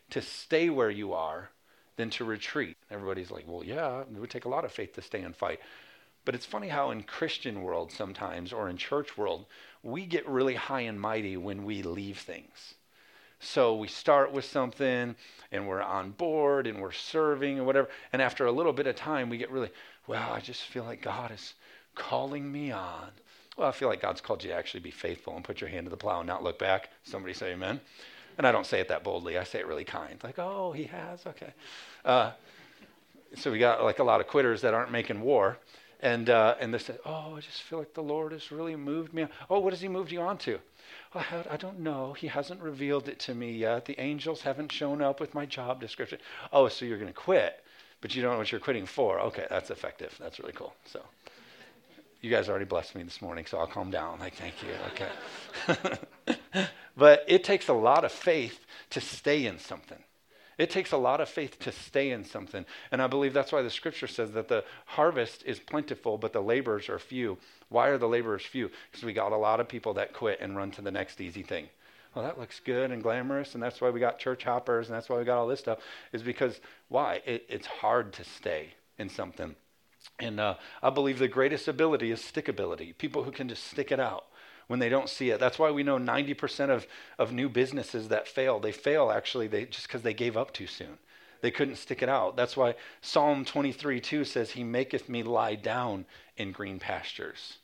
to 0.09 0.21
stay 0.21 0.69
where 0.69 0.89
you 0.89 1.13
are 1.13 1.49
than 1.95 2.09
to 2.09 2.25
retreat. 2.25 2.77
Everybody's 2.89 3.31
like, 3.31 3.45
well, 3.47 3.63
yeah, 3.63 4.01
it 4.01 4.19
would 4.19 4.29
take 4.29 4.45
a 4.45 4.49
lot 4.49 4.65
of 4.65 4.71
faith 4.71 4.93
to 4.93 5.01
stay 5.01 5.21
and 5.21 5.35
fight. 5.35 5.59
But 6.25 6.35
it's 6.35 6.45
funny 6.45 6.67
how 6.67 6.91
in 6.91 7.03
Christian 7.03 7.61
world 7.61 7.91
sometimes 7.91 8.51
or 8.53 8.69
in 8.69 8.77
church 8.77 9.17
world, 9.17 9.45
we 9.83 10.05
get 10.05 10.27
really 10.27 10.55
high 10.55 10.81
and 10.81 10.99
mighty 10.99 11.37
when 11.37 11.63
we 11.63 11.81
leave 11.81 12.19
things. 12.19 12.75
So 13.39 13.75
we 13.75 13.87
start 13.87 14.31
with 14.31 14.45
something 14.45 15.15
and 15.51 15.67
we're 15.67 15.81
on 15.81 16.11
board 16.11 16.67
and 16.67 16.81
we're 16.81 16.91
serving 16.91 17.57
and 17.57 17.65
whatever. 17.65 17.89
And 18.11 18.21
after 18.21 18.45
a 18.45 18.51
little 18.51 18.73
bit 18.73 18.87
of 18.87 18.95
time, 18.95 19.29
we 19.29 19.37
get 19.37 19.51
really, 19.51 19.71
well, 20.07 20.33
I 20.33 20.39
just 20.41 20.63
feel 20.63 20.83
like 20.83 21.01
God 21.01 21.31
is 21.31 21.53
calling 21.95 22.51
me 22.51 22.71
on. 22.71 23.09
Well, 23.59 23.67
I 23.67 23.73
feel 23.73 23.89
like 23.89 24.01
God's 24.01 24.21
called 24.21 24.41
you 24.41 24.51
to 24.51 24.55
actually 24.55 24.79
be 24.79 24.89
faithful 24.89 25.35
and 25.35 25.43
put 25.43 25.59
your 25.59 25.69
hand 25.69 25.85
to 25.85 25.89
the 25.89 25.97
plow 25.97 26.19
and 26.19 26.27
not 26.27 26.41
look 26.41 26.57
back. 26.57 26.91
Somebody 27.03 27.33
say 27.33 27.51
amen. 27.51 27.81
And 28.37 28.47
I 28.47 28.53
don't 28.53 28.65
say 28.65 28.79
it 28.79 28.87
that 28.87 29.03
boldly. 29.03 29.37
I 29.37 29.43
say 29.43 29.59
it 29.59 29.67
really 29.67 29.83
kind. 29.83 30.17
Like, 30.23 30.39
oh, 30.39 30.71
he 30.71 30.85
has? 30.85 31.25
Okay. 31.27 31.51
Uh, 32.05 32.31
so 33.35 33.51
we 33.51 33.59
got 33.59 33.83
like 33.83 33.99
a 33.99 34.03
lot 34.05 34.21
of 34.21 34.27
quitters 34.27 34.61
that 34.61 34.73
aren't 34.73 34.93
making 34.93 35.19
war. 35.19 35.57
And, 35.99 36.29
uh, 36.29 36.55
and 36.61 36.73
they 36.73 36.77
say, 36.77 36.95
oh, 37.05 37.35
I 37.35 37.41
just 37.41 37.63
feel 37.63 37.79
like 37.79 37.93
the 37.93 38.01
Lord 38.01 38.31
has 38.31 38.49
really 38.49 38.77
moved 38.77 39.13
me. 39.13 39.27
Oh, 39.49 39.59
what 39.59 39.73
has 39.73 39.81
he 39.81 39.89
moved 39.89 40.13
you 40.13 40.21
on 40.21 40.37
to? 40.37 40.57
Oh, 41.13 41.25
I 41.51 41.57
don't 41.57 41.81
know. 41.81 42.13
He 42.13 42.27
hasn't 42.27 42.61
revealed 42.61 43.09
it 43.09 43.19
to 43.19 43.35
me 43.35 43.51
yet. 43.51 43.83
The 43.83 43.99
angels 43.99 44.39
haven't 44.39 44.71
shown 44.71 45.01
up 45.01 45.19
with 45.19 45.33
my 45.33 45.45
job 45.45 45.81
description. 45.81 46.19
Oh, 46.53 46.69
so 46.69 46.85
you're 46.85 46.97
going 46.97 47.11
to 47.11 47.13
quit, 47.13 47.61
but 47.99 48.15
you 48.15 48.21
don't 48.21 48.31
know 48.31 48.37
what 48.37 48.53
you're 48.53 48.61
quitting 48.61 48.85
for. 48.85 49.19
Okay, 49.19 49.47
that's 49.49 49.69
effective. 49.69 50.15
That's 50.17 50.39
really 50.39 50.53
cool. 50.53 50.73
So 50.85 51.01
you 52.21 52.29
guys 52.29 52.49
already 52.49 52.65
blessed 52.65 52.95
me 52.95 53.03
this 53.03 53.21
morning, 53.21 53.45
so 53.45 53.57
I'll 53.57 53.67
calm 53.67 53.91
down. 53.91 54.19
Like, 54.19 54.35
thank 54.35 54.55
you. 54.61 54.69
Okay. 55.77 56.67
but 56.97 57.23
it 57.27 57.43
takes 57.43 57.67
a 57.69 57.73
lot 57.73 58.03
of 58.03 58.11
faith 58.11 58.65
to 58.91 59.01
stay 59.01 59.45
in 59.45 59.59
something. 59.59 59.99
It 60.57 60.69
takes 60.69 60.91
a 60.91 60.97
lot 60.97 61.21
of 61.21 61.29
faith 61.29 61.57
to 61.59 61.71
stay 61.71 62.11
in 62.11 62.25
something. 62.25 62.65
And 62.91 63.01
I 63.01 63.07
believe 63.07 63.33
that's 63.33 63.53
why 63.53 63.61
the 63.61 63.69
scripture 63.69 64.07
says 64.07 64.31
that 64.33 64.49
the 64.49 64.65
harvest 64.85 65.43
is 65.45 65.57
plentiful, 65.57 66.17
but 66.17 66.33
the 66.33 66.41
laborers 66.41 66.89
are 66.89 66.99
few. 66.99 67.37
Why 67.69 67.87
are 67.87 67.97
the 67.97 68.09
laborers 68.09 68.45
few? 68.45 68.69
Because 68.91 69.05
we 69.05 69.13
got 69.13 69.31
a 69.31 69.37
lot 69.37 69.61
of 69.61 69.69
people 69.69 69.93
that 69.93 70.11
quit 70.13 70.39
and 70.41 70.57
run 70.57 70.71
to 70.71 70.81
the 70.81 70.91
next 70.91 71.21
easy 71.21 71.43
thing. 71.43 71.69
Well, 72.13 72.25
that 72.25 72.37
looks 72.37 72.59
good 72.59 72.91
and 72.91 73.01
glamorous, 73.01 73.53
and 73.53 73.63
that's 73.63 73.79
why 73.79 73.91
we 73.91 74.01
got 74.01 74.19
church 74.19 74.43
hoppers, 74.43 74.87
and 74.87 74.95
that's 74.95 75.07
why 75.07 75.17
we 75.17 75.23
got 75.23 75.37
all 75.37 75.47
this 75.47 75.59
stuff, 75.59 75.79
is 76.11 76.23
because 76.23 76.59
why? 76.89 77.21
It, 77.25 77.45
it's 77.47 77.67
hard 77.67 78.11
to 78.13 78.25
stay 78.25 78.73
in 78.97 79.07
something. 79.07 79.55
And 80.17 80.39
uh, 80.39 80.55
I 80.81 80.89
believe 80.89 81.19
the 81.19 81.27
greatest 81.27 81.67
ability 81.67 82.11
is 82.11 82.19
stickability. 82.21 82.97
People 82.97 83.23
who 83.23 83.31
can 83.31 83.47
just 83.47 83.65
stick 83.65 83.91
it 83.91 83.99
out 83.99 84.25
when 84.67 84.79
they 84.79 84.89
don't 84.89 85.09
see 85.09 85.31
it. 85.31 85.39
That's 85.39 85.57
why 85.57 85.71
we 85.71 85.83
know 85.83 85.97
90% 85.97 86.69
of, 86.69 86.87
of 87.17 87.33
new 87.33 87.49
businesses 87.49 88.09
that 88.09 88.27
fail, 88.27 88.59
they 88.59 88.71
fail 88.71 89.11
actually 89.11 89.47
they, 89.47 89.65
just 89.65 89.87
because 89.87 90.03
they 90.03 90.13
gave 90.13 90.37
up 90.37 90.53
too 90.53 90.67
soon. 90.67 90.99
They 91.41 91.51
couldn't 91.51 91.77
stick 91.77 92.03
it 92.03 92.09
out. 92.09 92.35
That's 92.35 92.55
why 92.55 92.75
Psalm 93.01 93.45
23 93.45 93.99
2 93.99 94.25
says, 94.25 94.51
He 94.51 94.63
maketh 94.63 95.09
me 95.09 95.23
lie 95.23 95.55
down 95.55 96.05
in 96.37 96.51
green 96.51 96.79
pastures. 96.79 97.57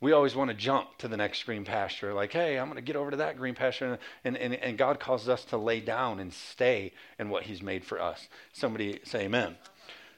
We 0.00 0.12
always 0.12 0.34
want 0.34 0.50
to 0.50 0.56
jump 0.56 0.98
to 0.98 1.08
the 1.08 1.16
next 1.16 1.44
green 1.44 1.64
pasture, 1.64 2.12
like, 2.12 2.32
hey, 2.32 2.58
I'm 2.58 2.66
going 2.66 2.76
to 2.76 2.82
get 2.82 2.96
over 2.96 3.12
to 3.12 3.16
that 3.18 3.36
green 3.36 3.54
pasture. 3.54 3.98
And, 4.24 4.36
and, 4.36 4.54
and 4.54 4.76
God 4.76 4.98
causes 4.98 5.28
us 5.28 5.44
to 5.46 5.56
lay 5.56 5.80
down 5.80 6.18
and 6.18 6.32
stay 6.32 6.92
in 7.18 7.30
what 7.30 7.44
He's 7.44 7.62
made 7.62 7.84
for 7.84 8.00
us. 8.00 8.28
Somebody 8.52 9.00
say 9.04 9.24
amen. 9.24 9.56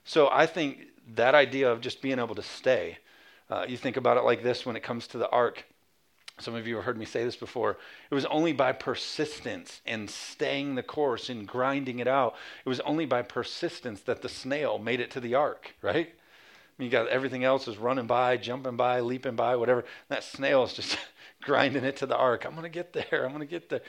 So 0.04 0.28
I 0.30 0.46
think 0.46 0.78
that 1.14 1.34
idea 1.34 1.70
of 1.70 1.80
just 1.80 2.02
being 2.02 2.18
able 2.18 2.34
to 2.34 2.42
stay. 2.42 2.98
Uh, 3.50 3.64
you 3.68 3.76
think 3.76 3.96
about 3.96 4.16
it 4.16 4.24
like 4.24 4.42
this 4.42 4.64
when 4.64 4.76
it 4.76 4.82
comes 4.82 5.06
to 5.08 5.18
the 5.18 5.28
ark. 5.28 5.64
Some 6.40 6.54
of 6.54 6.66
you 6.66 6.76
have 6.76 6.84
heard 6.84 6.98
me 6.98 7.04
say 7.04 7.24
this 7.24 7.36
before. 7.36 7.76
It 8.10 8.14
was 8.14 8.24
only 8.26 8.52
by 8.52 8.72
persistence 8.72 9.80
and 9.86 10.10
staying 10.10 10.74
the 10.74 10.82
course 10.82 11.28
and 11.28 11.46
grinding 11.46 12.00
it 12.00 12.08
out. 12.08 12.34
It 12.64 12.68
was 12.68 12.80
only 12.80 13.06
by 13.06 13.22
persistence 13.22 14.00
that 14.02 14.20
the 14.20 14.28
snail 14.28 14.78
made 14.78 14.98
it 14.98 15.12
to 15.12 15.20
the 15.20 15.36
ark, 15.36 15.74
right? 15.80 16.08
I 16.08 16.82
mean, 16.82 16.86
you 16.86 16.90
got 16.90 17.06
everything 17.06 17.44
else 17.44 17.68
is 17.68 17.78
running 17.78 18.08
by, 18.08 18.36
jumping 18.36 18.76
by, 18.76 18.98
leaping 18.98 19.36
by, 19.36 19.54
whatever. 19.54 19.84
That 20.08 20.24
snail 20.24 20.64
is 20.64 20.72
just 20.72 20.98
grinding 21.42 21.84
it 21.84 21.98
to 21.98 22.06
the 22.06 22.16
ark. 22.16 22.44
I'm 22.44 22.52
going 22.52 22.64
to 22.64 22.68
get 22.68 22.92
there. 22.92 23.24
I'm 23.24 23.32
going 23.32 23.46
to 23.46 23.46
get 23.46 23.68
there. 23.68 23.82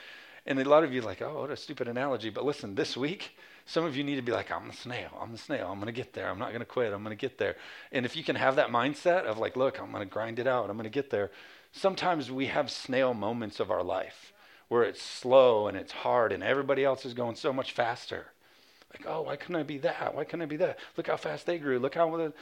And 0.46 0.60
a 0.60 0.68
lot 0.68 0.84
of 0.84 0.92
you 0.92 1.00
like, 1.00 1.20
oh, 1.22 1.40
what 1.40 1.50
a 1.50 1.56
stupid 1.56 1.88
analogy. 1.88 2.30
But 2.30 2.44
listen, 2.44 2.76
this 2.76 2.96
week, 2.96 3.36
some 3.66 3.84
of 3.84 3.96
you 3.96 4.04
need 4.04 4.16
to 4.16 4.22
be 4.22 4.30
like, 4.30 4.52
I'm 4.52 4.68
the 4.68 4.76
snail. 4.76 5.10
I'm 5.20 5.32
the 5.32 5.38
snail. 5.38 5.68
I'm 5.70 5.80
going 5.80 5.86
to 5.86 5.92
get 5.92 6.12
there. 6.12 6.30
I'm 6.30 6.38
not 6.38 6.50
going 6.50 6.60
to 6.60 6.66
quit. 6.66 6.92
I'm 6.92 7.02
going 7.02 7.16
to 7.16 7.20
get 7.20 7.36
there. 7.36 7.56
And 7.90 8.06
if 8.06 8.16
you 8.16 8.22
can 8.22 8.36
have 8.36 8.56
that 8.56 8.68
mindset 8.68 9.24
of 9.24 9.38
like, 9.38 9.56
look, 9.56 9.80
I'm 9.80 9.90
going 9.90 10.06
to 10.06 10.12
grind 10.12 10.38
it 10.38 10.46
out. 10.46 10.70
I'm 10.70 10.76
going 10.76 10.84
to 10.84 10.90
get 10.90 11.10
there. 11.10 11.32
Sometimes 11.72 12.30
we 12.30 12.46
have 12.46 12.70
snail 12.70 13.12
moments 13.12 13.58
of 13.58 13.72
our 13.72 13.82
life 13.82 14.32
where 14.68 14.84
it's 14.84 15.02
slow 15.02 15.66
and 15.66 15.76
it's 15.76 15.92
hard 15.92 16.32
and 16.32 16.42
everybody 16.42 16.84
else 16.84 17.04
is 17.04 17.12
going 17.12 17.34
so 17.34 17.52
much 17.52 17.72
faster. 17.72 18.26
Like, 18.92 19.04
oh, 19.06 19.22
why 19.22 19.36
couldn't 19.36 19.56
I 19.56 19.62
be 19.64 19.78
that? 19.78 20.14
Why 20.14 20.24
couldn't 20.24 20.42
I 20.42 20.46
be 20.46 20.56
that? 20.58 20.78
Look 20.96 21.08
how 21.08 21.16
fast 21.16 21.44
they 21.46 21.58
grew. 21.58 21.80
Look 21.80 21.96
how 21.96 22.32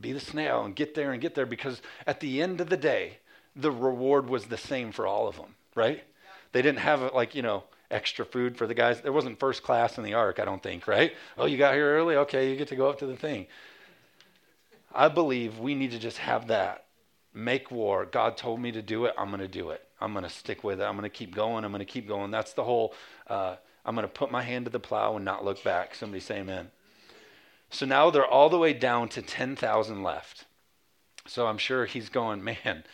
be 0.00 0.12
the 0.12 0.20
snail 0.20 0.64
and 0.64 0.74
get 0.74 0.94
there 0.94 1.12
and 1.12 1.20
get 1.20 1.34
there 1.34 1.46
because 1.46 1.82
at 2.06 2.20
the 2.20 2.40
end 2.40 2.62
of 2.62 2.70
the 2.70 2.76
day, 2.78 3.18
the 3.54 3.70
reward 3.70 4.28
was 4.28 4.46
the 4.46 4.56
same 4.56 4.90
for 4.90 5.06
all 5.06 5.28
of 5.28 5.36
them, 5.36 5.54
right? 5.74 6.02
They 6.52 6.62
didn't 6.62 6.80
have 6.80 7.12
like, 7.14 7.34
you 7.34 7.42
know, 7.42 7.64
extra 7.90 8.24
food 8.24 8.56
for 8.56 8.66
the 8.66 8.74
guys. 8.74 9.00
There 9.00 9.12
wasn't 9.12 9.38
first 9.38 9.62
class 9.62 9.98
in 9.98 10.04
the 10.04 10.14
ark, 10.14 10.38
I 10.38 10.44
don't 10.44 10.62
think, 10.62 10.86
right? 10.86 11.12
Oh, 11.36 11.46
you 11.46 11.58
got 11.58 11.74
here 11.74 11.96
early? 11.96 12.16
Okay, 12.16 12.50
you 12.50 12.56
get 12.56 12.68
to 12.68 12.76
go 12.76 12.88
up 12.88 12.98
to 13.00 13.06
the 13.06 13.16
thing. 13.16 13.46
I 14.94 15.08
believe 15.08 15.58
we 15.58 15.74
need 15.74 15.92
to 15.92 15.98
just 15.98 16.18
have 16.18 16.48
that. 16.48 16.84
Make 17.34 17.70
war. 17.70 18.04
God 18.04 18.36
told 18.36 18.60
me 18.60 18.72
to 18.72 18.82
do 18.82 19.06
it. 19.06 19.14
I'm 19.16 19.28
going 19.28 19.40
to 19.40 19.48
do 19.48 19.70
it. 19.70 19.82
I'm 20.00 20.12
going 20.12 20.24
to 20.24 20.30
stick 20.30 20.62
with 20.64 20.80
it. 20.80 20.84
I'm 20.84 20.96
going 20.96 21.08
to 21.08 21.16
keep 21.16 21.34
going. 21.34 21.64
I'm 21.64 21.70
going 21.70 21.80
to 21.80 21.90
keep 21.90 22.06
going. 22.06 22.30
That's 22.30 22.52
the 22.52 22.64
whole, 22.64 22.92
uh, 23.26 23.56
I'm 23.86 23.94
going 23.94 24.06
to 24.06 24.12
put 24.12 24.30
my 24.30 24.42
hand 24.42 24.66
to 24.66 24.70
the 24.70 24.80
plow 24.80 25.16
and 25.16 25.24
not 25.24 25.44
look 25.44 25.62
back. 25.64 25.94
Somebody 25.94 26.20
say 26.20 26.40
amen. 26.40 26.70
So 27.70 27.86
now 27.86 28.10
they're 28.10 28.26
all 28.26 28.50
the 28.50 28.58
way 28.58 28.74
down 28.74 29.08
to 29.10 29.22
10,000 29.22 30.02
left. 30.02 30.44
So 31.26 31.46
I'm 31.46 31.58
sure 31.58 31.86
he's 31.86 32.10
going, 32.10 32.44
man, 32.44 32.84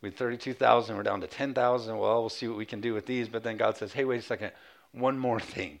we 0.00 0.08
had 0.08 0.16
32,000, 0.16 0.96
we're 0.96 1.02
down 1.02 1.20
to 1.20 1.26
10,000. 1.26 1.98
Well, 1.98 2.20
we'll 2.20 2.28
see 2.28 2.46
what 2.48 2.56
we 2.56 2.66
can 2.66 2.80
do 2.80 2.94
with 2.94 3.06
these. 3.06 3.28
But 3.28 3.42
then 3.42 3.56
God 3.56 3.76
says, 3.76 3.92
hey, 3.92 4.04
wait 4.04 4.20
a 4.20 4.22
second, 4.22 4.52
one 4.92 5.18
more 5.18 5.40
thing. 5.40 5.80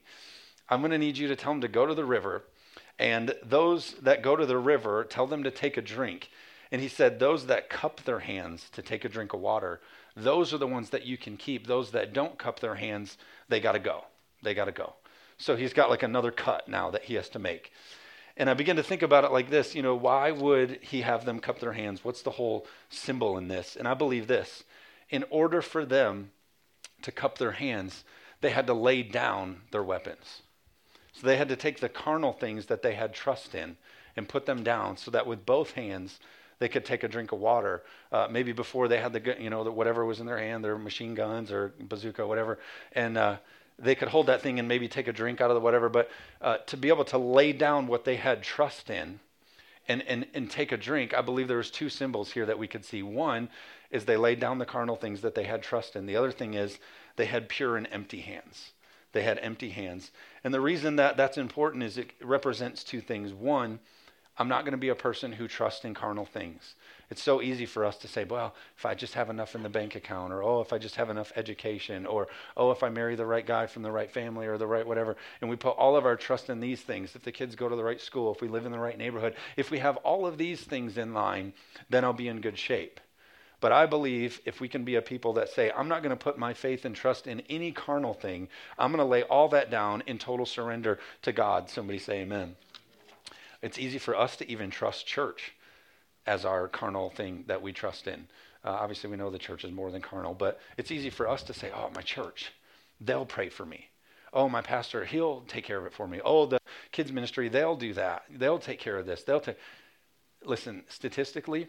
I'm 0.68 0.80
going 0.80 0.90
to 0.90 0.98
need 0.98 1.16
you 1.16 1.28
to 1.28 1.36
tell 1.36 1.52
them 1.52 1.60
to 1.62 1.68
go 1.68 1.86
to 1.86 1.94
the 1.94 2.04
river. 2.04 2.44
And 2.98 3.32
those 3.44 3.94
that 4.02 4.22
go 4.22 4.34
to 4.34 4.44
the 4.44 4.58
river, 4.58 5.04
tell 5.04 5.26
them 5.26 5.44
to 5.44 5.50
take 5.50 5.76
a 5.76 5.82
drink. 5.82 6.30
And 6.72 6.82
he 6.82 6.88
said, 6.88 7.18
Those 7.18 7.46
that 7.46 7.70
cup 7.70 8.02
their 8.04 8.18
hands 8.18 8.68
to 8.72 8.82
take 8.82 9.04
a 9.04 9.08
drink 9.08 9.32
of 9.32 9.40
water, 9.40 9.80
those 10.16 10.52
are 10.52 10.58
the 10.58 10.66
ones 10.66 10.90
that 10.90 11.06
you 11.06 11.16
can 11.16 11.36
keep. 11.36 11.66
Those 11.66 11.92
that 11.92 12.12
don't 12.12 12.38
cup 12.38 12.60
their 12.60 12.74
hands, 12.74 13.16
they 13.48 13.60
got 13.60 13.72
to 13.72 13.78
go. 13.78 14.04
They 14.42 14.52
got 14.52 14.64
to 14.64 14.72
go. 14.72 14.94
So 15.38 15.54
he's 15.54 15.72
got 15.72 15.90
like 15.90 16.02
another 16.02 16.32
cut 16.32 16.68
now 16.68 16.90
that 16.90 17.04
he 17.04 17.14
has 17.14 17.28
to 17.30 17.38
make. 17.38 17.72
And 18.38 18.48
I 18.48 18.54
begin 18.54 18.76
to 18.76 18.84
think 18.84 19.02
about 19.02 19.24
it 19.24 19.32
like 19.32 19.50
this 19.50 19.74
you 19.74 19.82
know, 19.82 19.96
why 19.96 20.30
would 20.30 20.78
he 20.80 21.02
have 21.02 21.24
them 21.24 21.40
cup 21.40 21.58
their 21.58 21.72
hands? 21.72 22.04
What's 22.04 22.22
the 22.22 22.30
whole 22.30 22.66
symbol 22.88 23.36
in 23.36 23.48
this? 23.48 23.76
And 23.76 23.86
I 23.86 23.94
believe 23.94 24.28
this 24.28 24.64
in 25.10 25.24
order 25.28 25.60
for 25.60 25.84
them 25.84 26.30
to 27.02 27.12
cup 27.12 27.38
their 27.38 27.52
hands, 27.52 28.04
they 28.40 28.50
had 28.50 28.66
to 28.68 28.74
lay 28.74 29.02
down 29.02 29.62
their 29.72 29.82
weapons. 29.82 30.42
So 31.12 31.26
they 31.26 31.36
had 31.36 31.48
to 31.48 31.56
take 31.56 31.80
the 31.80 31.88
carnal 31.88 32.32
things 32.32 32.66
that 32.66 32.82
they 32.82 32.94
had 32.94 33.12
trust 33.12 33.54
in 33.54 33.76
and 34.16 34.28
put 34.28 34.46
them 34.46 34.62
down 34.62 34.96
so 34.96 35.10
that 35.10 35.26
with 35.26 35.44
both 35.44 35.72
hands, 35.72 36.20
they 36.60 36.68
could 36.68 36.84
take 36.84 37.02
a 37.02 37.08
drink 37.08 37.32
of 37.32 37.40
water. 37.40 37.82
Uh, 38.12 38.28
maybe 38.30 38.52
before 38.52 38.86
they 38.86 38.98
had 38.98 39.12
the, 39.12 39.36
you 39.40 39.50
know, 39.50 39.64
the, 39.64 39.72
whatever 39.72 40.04
was 40.04 40.20
in 40.20 40.26
their 40.26 40.38
hand, 40.38 40.64
their 40.64 40.78
machine 40.78 41.14
guns 41.14 41.50
or 41.50 41.72
bazooka, 41.80 42.26
whatever. 42.26 42.58
And, 42.92 43.16
uh, 43.16 43.36
they 43.78 43.94
could 43.94 44.08
hold 44.08 44.26
that 44.26 44.42
thing 44.42 44.58
and 44.58 44.66
maybe 44.66 44.88
take 44.88 45.08
a 45.08 45.12
drink 45.12 45.40
out 45.40 45.50
of 45.50 45.54
the 45.54 45.60
whatever, 45.60 45.88
but 45.88 46.10
uh, 46.40 46.58
to 46.66 46.76
be 46.76 46.88
able 46.88 47.04
to 47.06 47.18
lay 47.18 47.52
down 47.52 47.86
what 47.86 48.04
they 48.04 48.16
had 48.16 48.42
trust 48.42 48.90
in 48.90 49.20
and, 49.86 50.02
and, 50.02 50.26
and 50.34 50.50
take 50.50 50.72
a 50.72 50.76
drink, 50.76 51.14
I 51.14 51.22
believe 51.22 51.48
there 51.48 51.56
was 51.56 51.70
two 51.70 51.88
symbols 51.88 52.32
here 52.32 52.46
that 52.46 52.58
we 52.58 52.66
could 52.66 52.84
see. 52.84 53.02
One 53.02 53.48
is 53.90 54.04
they 54.04 54.16
laid 54.16 54.40
down 54.40 54.58
the 54.58 54.66
carnal 54.66 54.96
things 54.96 55.22
that 55.22 55.34
they 55.34 55.44
had 55.44 55.62
trust 55.62 55.96
in. 55.96 56.06
The 56.06 56.16
other 56.16 56.32
thing 56.32 56.54
is 56.54 56.78
they 57.16 57.26
had 57.26 57.48
pure 57.48 57.76
and 57.76 57.88
empty 57.90 58.20
hands. 58.20 58.72
They 59.12 59.22
had 59.22 59.38
empty 59.40 59.70
hands. 59.70 60.10
And 60.44 60.52
the 60.52 60.60
reason 60.60 60.96
that 60.96 61.16
that's 61.16 61.38
important 61.38 61.82
is 61.82 61.96
it 61.96 62.10
represents 62.20 62.84
two 62.84 63.00
things. 63.00 63.32
One, 63.32 63.78
I'm 64.36 64.48
not 64.48 64.64
going 64.64 64.72
to 64.72 64.78
be 64.78 64.90
a 64.90 64.94
person 64.94 65.32
who 65.32 65.48
trusts 65.48 65.84
in 65.84 65.94
carnal 65.94 66.26
things. 66.26 66.74
It's 67.10 67.22
so 67.22 67.40
easy 67.40 67.64
for 67.64 67.86
us 67.86 67.96
to 67.98 68.08
say, 68.08 68.24
well, 68.24 68.54
if 68.76 68.84
I 68.84 68.94
just 68.94 69.14
have 69.14 69.30
enough 69.30 69.54
in 69.54 69.62
the 69.62 69.70
bank 69.70 69.94
account, 69.94 70.30
or 70.30 70.42
oh, 70.42 70.60
if 70.60 70.74
I 70.74 70.78
just 70.78 70.96
have 70.96 71.08
enough 71.08 71.32
education, 71.36 72.04
or 72.04 72.28
oh, 72.54 72.70
if 72.70 72.82
I 72.82 72.90
marry 72.90 73.16
the 73.16 73.24
right 73.24 73.46
guy 73.46 73.66
from 73.66 73.82
the 73.82 73.90
right 73.90 74.10
family, 74.10 74.46
or 74.46 74.58
the 74.58 74.66
right 74.66 74.86
whatever. 74.86 75.16
And 75.40 75.48
we 75.48 75.56
put 75.56 75.70
all 75.70 75.96
of 75.96 76.04
our 76.04 76.16
trust 76.16 76.50
in 76.50 76.60
these 76.60 76.82
things. 76.82 77.16
If 77.16 77.22
the 77.22 77.32
kids 77.32 77.56
go 77.56 77.68
to 77.68 77.76
the 77.76 77.84
right 77.84 78.00
school, 78.00 78.34
if 78.34 78.42
we 78.42 78.48
live 78.48 78.66
in 78.66 78.72
the 78.72 78.78
right 78.78 78.98
neighborhood, 78.98 79.36
if 79.56 79.70
we 79.70 79.78
have 79.78 79.96
all 79.98 80.26
of 80.26 80.36
these 80.36 80.60
things 80.60 80.98
in 80.98 81.14
line, 81.14 81.54
then 81.88 82.04
I'll 82.04 82.12
be 82.12 82.28
in 82.28 82.42
good 82.42 82.58
shape. 82.58 83.00
But 83.60 83.72
I 83.72 83.86
believe 83.86 84.40
if 84.44 84.60
we 84.60 84.68
can 84.68 84.84
be 84.84 84.94
a 84.96 85.02
people 85.02 85.32
that 85.32 85.48
say, 85.48 85.72
I'm 85.74 85.88
not 85.88 86.02
going 86.02 86.16
to 86.16 86.24
put 86.24 86.38
my 86.38 86.52
faith 86.52 86.84
and 86.84 86.94
trust 86.94 87.26
in 87.26 87.40
any 87.48 87.72
carnal 87.72 88.14
thing, 88.14 88.48
I'm 88.78 88.92
going 88.92 89.04
to 89.04 89.04
lay 89.04 89.22
all 89.24 89.48
that 89.48 89.70
down 89.70 90.02
in 90.06 90.18
total 90.18 90.46
surrender 90.46 90.98
to 91.22 91.32
God. 91.32 91.70
Somebody 91.70 91.98
say 91.98 92.20
amen. 92.20 92.54
It's 93.62 93.78
easy 93.78 93.98
for 93.98 94.14
us 94.14 94.36
to 94.36 94.48
even 94.48 94.70
trust 94.70 95.06
church 95.06 95.54
as 96.28 96.44
our 96.44 96.68
carnal 96.68 97.10
thing 97.10 97.44
that 97.46 97.62
we 97.62 97.72
trust 97.72 98.06
in. 98.06 98.28
Uh, 98.64 98.70
obviously, 98.70 99.08
we 99.08 99.16
know 99.16 99.30
the 99.30 99.38
church 99.38 99.64
is 99.64 99.72
more 99.72 99.90
than 99.90 100.02
carnal, 100.02 100.34
but 100.34 100.60
it's 100.76 100.90
easy 100.90 101.10
for 101.10 101.26
us 101.28 101.42
to 101.44 101.54
say, 101.54 101.70
oh, 101.74 101.90
my 101.94 102.02
church, 102.02 102.52
they'll 103.00 103.26
pray 103.26 103.48
for 103.48 103.64
me. 103.64 103.86
Oh, 104.32 104.48
my 104.48 104.60
pastor, 104.60 105.04
he'll 105.06 105.40
take 105.42 105.64
care 105.64 105.78
of 105.78 105.86
it 105.86 105.94
for 105.94 106.06
me. 106.06 106.20
Oh, 106.22 106.44
the 106.44 106.60
kids 106.92 107.10
ministry, 107.10 107.48
they'll 107.48 107.76
do 107.76 107.94
that. 107.94 108.24
They'll 108.30 108.58
take 108.58 108.78
care 108.78 108.98
of 108.98 109.06
this. 109.06 109.22
They'll 109.22 109.40
take. 109.40 109.56
Listen, 110.44 110.84
statistically, 110.88 111.68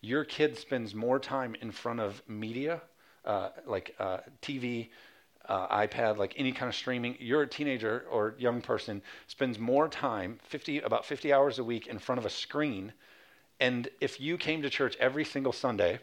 your 0.00 0.24
kid 0.24 0.58
spends 0.58 0.94
more 0.94 1.20
time 1.20 1.54
in 1.60 1.70
front 1.70 2.00
of 2.00 2.20
media, 2.26 2.82
uh, 3.24 3.50
like 3.64 3.94
uh, 3.98 4.18
TV, 4.42 4.88
uh, 5.48 5.86
iPad, 5.86 6.16
like 6.16 6.34
any 6.36 6.52
kind 6.52 6.68
of 6.68 6.74
streaming. 6.74 7.16
You're 7.20 7.42
a 7.42 7.46
teenager 7.46 8.06
or 8.10 8.34
young 8.38 8.60
person 8.60 9.02
spends 9.28 9.58
more 9.58 9.88
time, 9.88 10.40
50 10.48 10.80
about 10.80 11.04
50 11.04 11.32
hours 11.32 11.58
a 11.58 11.64
week, 11.64 11.86
in 11.86 11.98
front 11.98 12.18
of 12.18 12.26
a 12.26 12.30
screen. 12.30 12.92
And 13.60 13.88
if 14.00 14.18
you 14.20 14.38
came 14.38 14.62
to 14.62 14.70
church 14.70 14.96
every 14.98 15.24
single 15.24 15.52
Sunday, 15.52 16.00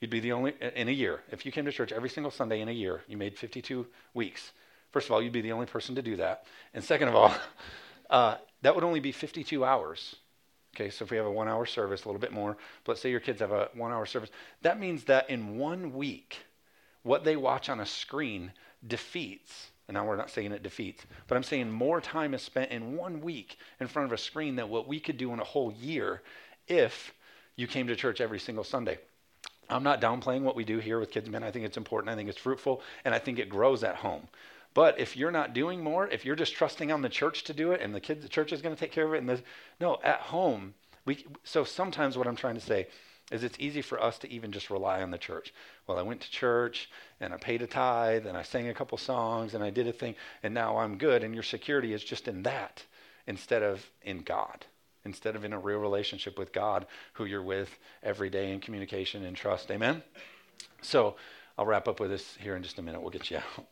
you'd 0.00 0.10
be 0.10 0.20
the 0.20 0.32
only 0.32 0.54
in 0.74 0.88
a 0.88 0.92
year. 0.92 1.20
If 1.30 1.44
you 1.44 1.52
came 1.52 1.66
to 1.66 1.72
church 1.72 1.92
every 1.92 2.08
single 2.08 2.30
Sunday 2.30 2.60
in 2.60 2.68
a 2.68 2.72
year, 2.72 3.02
you 3.06 3.16
made 3.16 3.38
52 3.38 3.86
weeks. 4.14 4.52
First 4.90 5.06
of 5.06 5.12
all, 5.12 5.20
you'd 5.20 5.32
be 5.32 5.42
the 5.42 5.52
only 5.52 5.66
person 5.66 5.94
to 5.96 6.02
do 6.02 6.16
that. 6.16 6.44
And 6.72 6.82
second 6.82 7.08
of 7.08 7.14
all, 7.14 7.34
uh, 8.10 8.36
that 8.62 8.74
would 8.74 8.84
only 8.84 9.00
be 9.00 9.12
52 9.12 9.64
hours. 9.64 10.16
Okay, 10.74 10.90
so 10.90 11.04
if 11.04 11.10
we 11.10 11.16
have 11.16 11.26
a 11.26 11.30
one 11.30 11.48
hour 11.48 11.66
service, 11.66 12.04
a 12.04 12.08
little 12.08 12.20
bit 12.20 12.32
more, 12.32 12.56
but 12.84 12.92
let's 12.92 13.02
say 13.02 13.10
your 13.10 13.20
kids 13.20 13.40
have 13.40 13.52
a 13.52 13.68
one 13.74 13.92
hour 13.92 14.06
service, 14.06 14.30
that 14.62 14.80
means 14.80 15.04
that 15.04 15.28
in 15.28 15.58
one 15.58 15.92
week, 15.92 16.38
what 17.02 17.24
they 17.24 17.36
watch 17.36 17.68
on 17.68 17.80
a 17.80 17.86
screen 17.86 18.52
defeats, 18.86 19.70
and 19.88 19.94
now 19.94 20.06
we're 20.06 20.16
not 20.16 20.30
saying 20.30 20.52
it 20.52 20.62
defeats, 20.62 21.04
but 21.26 21.36
I'm 21.36 21.42
saying 21.42 21.70
more 21.70 22.00
time 22.00 22.32
is 22.34 22.42
spent 22.42 22.70
in 22.70 22.96
one 22.96 23.20
week 23.20 23.58
in 23.80 23.88
front 23.88 24.06
of 24.06 24.12
a 24.12 24.18
screen 24.18 24.56
than 24.56 24.68
what 24.68 24.86
we 24.86 25.00
could 25.00 25.16
do 25.16 25.32
in 25.32 25.40
a 25.40 25.44
whole 25.44 25.72
year 25.72 26.22
if 26.68 27.12
you 27.56 27.66
came 27.66 27.86
to 27.88 27.96
church 27.96 28.20
every 28.20 28.38
single 28.38 28.64
Sunday. 28.64 28.98
I'm 29.70 29.82
not 29.82 30.00
downplaying 30.00 30.42
what 30.42 30.56
we 30.56 30.64
do 30.64 30.78
here 30.78 30.98
with 30.98 31.10
Kids 31.10 31.28
Men. 31.28 31.42
I 31.42 31.50
think 31.50 31.66
it's 31.66 31.76
important. 31.76 32.10
I 32.10 32.16
think 32.16 32.28
it's 32.28 32.38
fruitful, 32.38 32.80
and 33.04 33.14
I 33.14 33.18
think 33.18 33.38
it 33.38 33.48
grows 33.48 33.84
at 33.84 33.96
home. 33.96 34.28
But 34.74 34.98
if 34.98 35.16
you're 35.16 35.30
not 35.30 35.54
doing 35.54 35.82
more, 35.82 36.06
if 36.08 36.24
you're 36.24 36.36
just 36.36 36.54
trusting 36.54 36.92
on 36.92 37.02
the 37.02 37.08
church 37.08 37.44
to 37.44 37.52
do 37.52 37.72
it, 37.72 37.80
and 37.80 37.94
the 37.94 38.00
kids, 38.00 38.22
the 38.22 38.28
church 38.28 38.52
is 38.52 38.62
going 38.62 38.74
to 38.74 38.80
take 38.80 38.92
care 38.92 39.06
of 39.06 39.14
it, 39.14 39.18
and 39.18 39.28
the, 39.28 39.42
no, 39.80 39.98
at 40.02 40.20
home, 40.20 40.74
we. 41.04 41.26
So 41.44 41.64
sometimes 41.64 42.16
what 42.16 42.26
I'm 42.26 42.36
trying 42.36 42.54
to 42.54 42.60
say 42.60 42.86
is 43.30 43.44
it's 43.44 43.58
easy 43.58 43.82
for 43.82 44.02
us 44.02 44.18
to 44.18 44.30
even 44.30 44.52
just 44.52 44.70
rely 44.70 45.02
on 45.02 45.10
the 45.10 45.18
church. 45.18 45.52
Well, 45.86 45.98
I 45.98 46.02
went 46.02 46.20
to 46.22 46.30
church 46.30 46.88
and 47.20 47.34
I 47.34 47.36
paid 47.36 47.62
a 47.62 47.66
tithe 47.66 48.26
and 48.26 48.36
I 48.36 48.42
sang 48.42 48.68
a 48.68 48.74
couple 48.74 48.96
songs 48.96 49.54
and 49.54 49.62
I 49.62 49.70
did 49.70 49.86
a 49.86 49.92
thing 49.92 50.14
and 50.42 50.54
now 50.54 50.78
I'm 50.78 50.96
good. 50.96 51.22
And 51.22 51.34
your 51.34 51.42
security 51.42 51.92
is 51.92 52.02
just 52.02 52.26
in 52.26 52.42
that 52.44 52.84
instead 53.26 53.62
of 53.62 53.90
in 54.02 54.22
God, 54.22 54.64
instead 55.04 55.36
of 55.36 55.44
in 55.44 55.52
a 55.52 55.58
real 55.58 55.78
relationship 55.78 56.38
with 56.38 56.52
God 56.52 56.86
who 57.14 57.24
you're 57.24 57.42
with 57.42 57.78
every 58.02 58.30
day 58.30 58.52
in 58.52 58.60
communication 58.60 59.24
and 59.24 59.36
trust. 59.36 59.70
Amen? 59.70 60.02
So 60.82 61.16
I'll 61.56 61.66
wrap 61.66 61.88
up 61.88 62.00
with 62.00 62.10
this 62.10 62.36
here 62.40 62.56
in 62.56 62.62
just 62.62 62.78
a 62.78 62.82
minute. 62.82 63.00
We'll 63.00 63.10
get 63.10 63.30
you 63.30 63.38
out. 63.38 63.66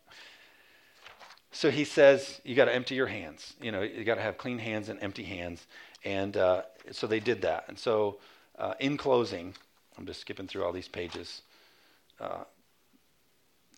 So 1.53 1.71
he 1.71 1.85
says, 1.85 2.39
you 2.45 2.55
got 2.55 2.67
to 2.67 2.75
empty 2.75 2.97
your 2.97 3.07
hands. 3.07 3.55
You 3.63 3.73
know, 3.73 3.81
you 3.81 4.05
got 4.05 4.17
to 4.17 4.21
have 4.21 4.37
clean 4.37 4.59
hands 4.59 4.91
and 4.91 5.03
empty 5.03 5.25
hands. 5.25 5.67
And 6.05 6.37
uh, 6.37 6.63
so 6.91 7.07
they 7.07 7.19
did 7.19 7.41
that. 7.43 7.65
And 7.69 7.79
so, 7.79 8.19
uh, 8.59 8.75
in 8.79 8.99
closing, 8.99 9.55
I'm 9.97 10.05
just 10.05 10.21
skipping 10.21 10.47
through 10.49 10.65
all 10.65 10.73
these 10.73 10.89
pages. 10.89 11.41
Uh, 12.21 12.45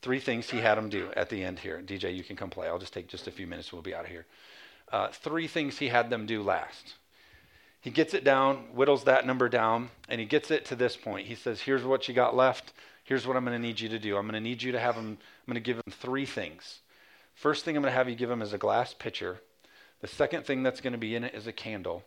three 0.00 0.18
things 0.18 0.50
he 0.50 0.58
had 0.58 0.76
them 0.76 0.88
do 0.88 1.10
at 1.16 1.28
the 1.28 1.44
end 1.44 1.60
here. 1.60 1.80
DJ, 1.84 2.16
you 2.16 2.24
can 2.24 2.34
come 2.34 2.50
play. 2.50 2.66
I'll 2.66 2.80
just 2.80 2.92
take 2.92 3.06
just 3.06 3.28
a 3.28 3.30
few 3.30 3.46
minutes. 3.46 3.72
We'll 3.72 3.82
be 3.82 3.94
out 3.94 4.04
of 4.04 4.10
here. 4.10 4.26
Uh, 4.90 5.08
three 5.08 5.46
things 5.46 5.78
he 5.78 5.88
had 5.88 6.10
them 6.10 6.26
do 6.26 6.42
last. 6.42 6.94
He 7.80 7.90
gets 7.90 8.14
it 8.14 8.24
down, 8.24 8.56
whittles 8.74 9.04
that 9.04 9.26
number 9.26 9.48
down, 9.48 9.90
and 10.08 10.20
he 10.20 10.26
gets 10.26 10.50
it 10.50 10.64
to 10.66 10.76
this 10.76 10.96
point. 10.96 11.26
He 11.28 11.34
says, 11.34 11.60
Here's 11.60 11.84
what 11.84 12.08
you 12.08 12.14
got 12.14 12.34
left. 12.34 12.72
Here's 13.04 13.26
what 13.26 13.36
I'm 13.36 13.44
going 13.44 13.60
to 13.60 13.66
need 13.66 13.80
you 13.80 13.88
to 13.88 13.98
do. 13.98 14.16
I'm 14.16 14.26
going 14.26 14.34
to 14.34 14.40
need 14.40 14.62
you 14.62 14.72
to 14.72 14.80
have 14.80 14.96
them, 14.96 15.16
I'm 15.16 15.52
going 15.52 15.54
to 15.54 15.60
give 15.60 15.76
them 15.76 15.92
three 15.92 16.26
things. 16.26 16.80
First 17.34 17.64
thing 17.64 17.76
I'm 17.76 17.82
going 17.82 17.92
to 17.92 17.96
have 17.96 18.08
you 18.08 18.16
give 18.16 18.28
them 18.28 18.42
is 18.42 18.52
a 18.52 18.58
glass 18.58 18.94
pitcher. 18.94 19.40
The 20.00 20.08
second 20.08 20.44
thing 20.44 20.62
that's 20.62 20.80
going 20.80 20.92
to 20.92 20.98
be 20.98 21.14
in 21.14 21.24
it 21.24 21.34
is 21.34 21.46
a 21.46 21.52
candle. 21.52 22.04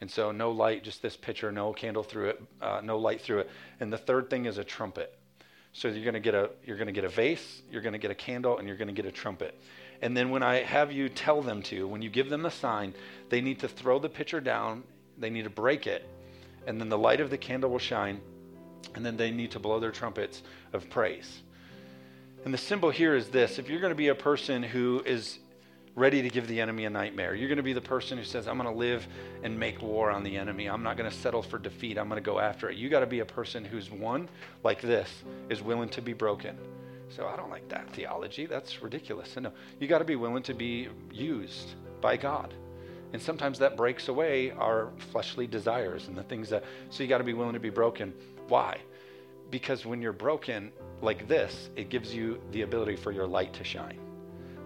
And 0.00 0.10
so 0.10 0.32
no 0.32 0.50
light, 0.50 0.82
just 0.82 1.00
this 1.00 1.16
pitcher, 1.16 1.52
no 1.52 1.72
candle 1.72 2.02
through 2.02 2.30
it, 2.30 2.42
uh, 2.60 2.80
no 2.82 2.98
light 2.98 3.20
through 3.20 3.38
it. 3.38 3.50
And 3.78 3.92
the 3.92 3.98
third 3.98 4.28
thing 4.28 4.46
is 4.46 4.58
a 4.58 4.64
trumpet. 4.64 5.16
So 5.72 5.88
you're 5.88 6.04
going 6.04 6.14
to 6.14 6.20
get 6.20 6.34
a 6.34 6.50
you're 6.66 6.76
going 6.76 6.88
to 6.88 6.92
get 6.92 7.04
a 7.04 7.08
vase, 7.08 7.62
you're 7.70 7.80
going 7.80 7.94
to 7.94 7.98
get 7.98 8.10
a 8.10 8.14
candle, 8.14 8.58
and 8.58 8.68
you're 8.68 8.76
going 8.76 8.88
to 8.88 8.94
get 8.94 9.06
a 9.06 9.12
trumpet. 9.12 9.58
And 10.02 10.16
then 10.16 10.30
when 10.30 10.42
I 10.42 10.62
have 10.62 10.92
you 10.92 11.08
tell 11.08 11.40
them 11.40 11.62
to, 11.62 11.86
when 11.86 12.02
you 12.02 12.10
give 12.10 12.28
them 12.28 12.42
the 12.42 12.50
sign, 12.50 12.92
they 13.30 13.40
need 13.40 13.60
to 13.60 13.68
throw 13.68 13.98
the 13.98 14.08
pitcher 14.08 14.40
down, 14.40 14.82
they 15.18 15.30
need 15.30 15.44
to 15.44 15.50
break 15.50 15.86
it, 15.86 16.08
and 16.66 16.80
then 16.80 16.88
the 16.88 16.98
light 16.98 17.20
of 17.20 17.30
the 17.30 17.38
candle 17.38 17.70
will 17.70 17.78
shine, 17.78 18.20
and 18.94 19.04
then 19.04 19.16
they 19.16 19.30
need 19.30 19.50
to 19.52 19.58
blow 19.58 19.80
their 19.80 19.92
trumpets 19.92 20.42
of 20.72 20.88
praise. 20.90 21.42
And 22.44 22.52
the 22.52 22.58
symbol 22.58 22.90
here 22.90 23.14
is 23.14 23.28
this 23.28 23.58
if 23.58 23.68
you're 23.68 23.80
going 23.80 23.92
to 23.92 23.96
be 23.96 24.08
a 24.08 24.14
person 24.14 24.62
who 24.62 25.02
is 25.06 25.38
ready 25.94 26.22
to 26.22 26.30
give 26.30 26.48
the 26.48 26.60
enemy 26.60 26.86
a 26.86 26.90
nightmare, 26.90 27.34
you're 27.34 27.48
going 27.48 27.58
to 27.58 27.62
be 27.62 27.74
the 27.74 27.80
person 27.80 28.16
who 28.16 28.24
says, 28.24 28.48
I'm 28.48 28.56
going 28.56 28.72
to 28.72 28.78
live 28.78 29.06
and 29.42 29.58
make 29.58 29.82
war 29.82 30.10
on 30.10 30.24
the 30.24 30.36
enemy. 30.36 30.66
I'm 30.66 30.82
not 30.82 30.96
going 30.96 31.10
to 31.10 31.16
settle 31.16 31.42
for 31.42 31.58
defeat. 31.58 31.98
I'm 31.98 32.08
going 32.08 32.22
to 32.22 32.24
go 32.24 32.38
after 32.38 32.70
it. 32.70 32.76
You 32.76 32.88
got 32.88 33.00
to 33.00 33.06
be 33.06 33.20
a 33.20 33.26
person 33.26 33.64
who's 33.64 33.90
one, 33.90 34.28
like 34.64 34.80
this, 34.80 35.08
is 35.50 35.62
willing 35.62 35.90
to 35.90 36.02
be 36.02 36.14
broken. 36.14 36.56
So 37.14 37.26
I 37.26 37.36
don't 37.36 37.50
like 37.50 37.68
that 37.68 37.90
theology. 37.90 38.46
That's 38.46 38.82
ridiculous. 38.82 39.36
no, 39.36 39.52
you 39.78 39.86
got 39.86 39.98
to 39.98 40.04
be 40.04 40.16
willing 40.16 40.42
to 40.44 40.54
be 40.54 40.88
used 41.12 41.74
by 42.00 42.16
God. 42.16 42.54
And 43.12 43.20
sometimes 43.20 43.58
that 43.58 43.76
breaks 43.76 44.08
away 44.08 44.52
our 44.52 44.90
fleshly 45.10 45.46
desires 45.46 46.08
and 46.08 46.16
the 46.16 46.22
things 46.22 46.48
that, 46.50 46.64
so 46.90 47.02
you 47.02 47.08
got 47.08 47.18
to 47.18 47.24
be 47.24 47.34
willing 47.34 47.54
to 47.54 47.60
be 47.60 47.70
broken. 47.70 48.14
Why? 48.48 48.78
Because 49.50 49.84
when 49.84 50.00
you're 50.00 50.12
broken, 50.12 50.72
like 51.02 51.28
this, 51.28 51.68
it 51.76 51.90
gives 51.90 52.14
you 52.14 52.40
the 52.52 52.62
ability 52.62 52.96
for 52.96 53.12
your 53.12 53.26
light 53.26 53.52
to 53.54 53.64
shine. 53.64 53.98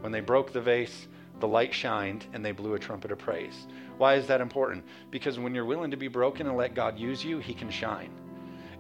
When 0.01 0.13
they 0.13 0.21
broke 0.21 0.53
the 0.53 0.61
vase, 0.61 1.09
the 1.41 1.49
light 1.49 1.75
shined 1.75 2.25
and 2.33 2.45
they 2.45 2.53
blew 2.53 2.75
a 2.75 2.79
trumpet 2.79 3.11
of 3.11 3.19
praise. 3.19 3.67
Why 3.99 4.15
is 4.15 4.27
that 4.29 4.41
important? 4.41 4.85
Because 5.11 5.39
when 5.39 5.55
you're 5.55 5.65
willing 5.65 5.91
to 5.91 5.97
be 5.97 6.09
broken 6.09 6.47
and 6.47 6.57
let 6.57 6.75
God 6.75 6.99
use 6.99 7.25
you, 7.25 7.39
He 7.39 7.55
can 7.55 7.71
shine. 7.71 8.11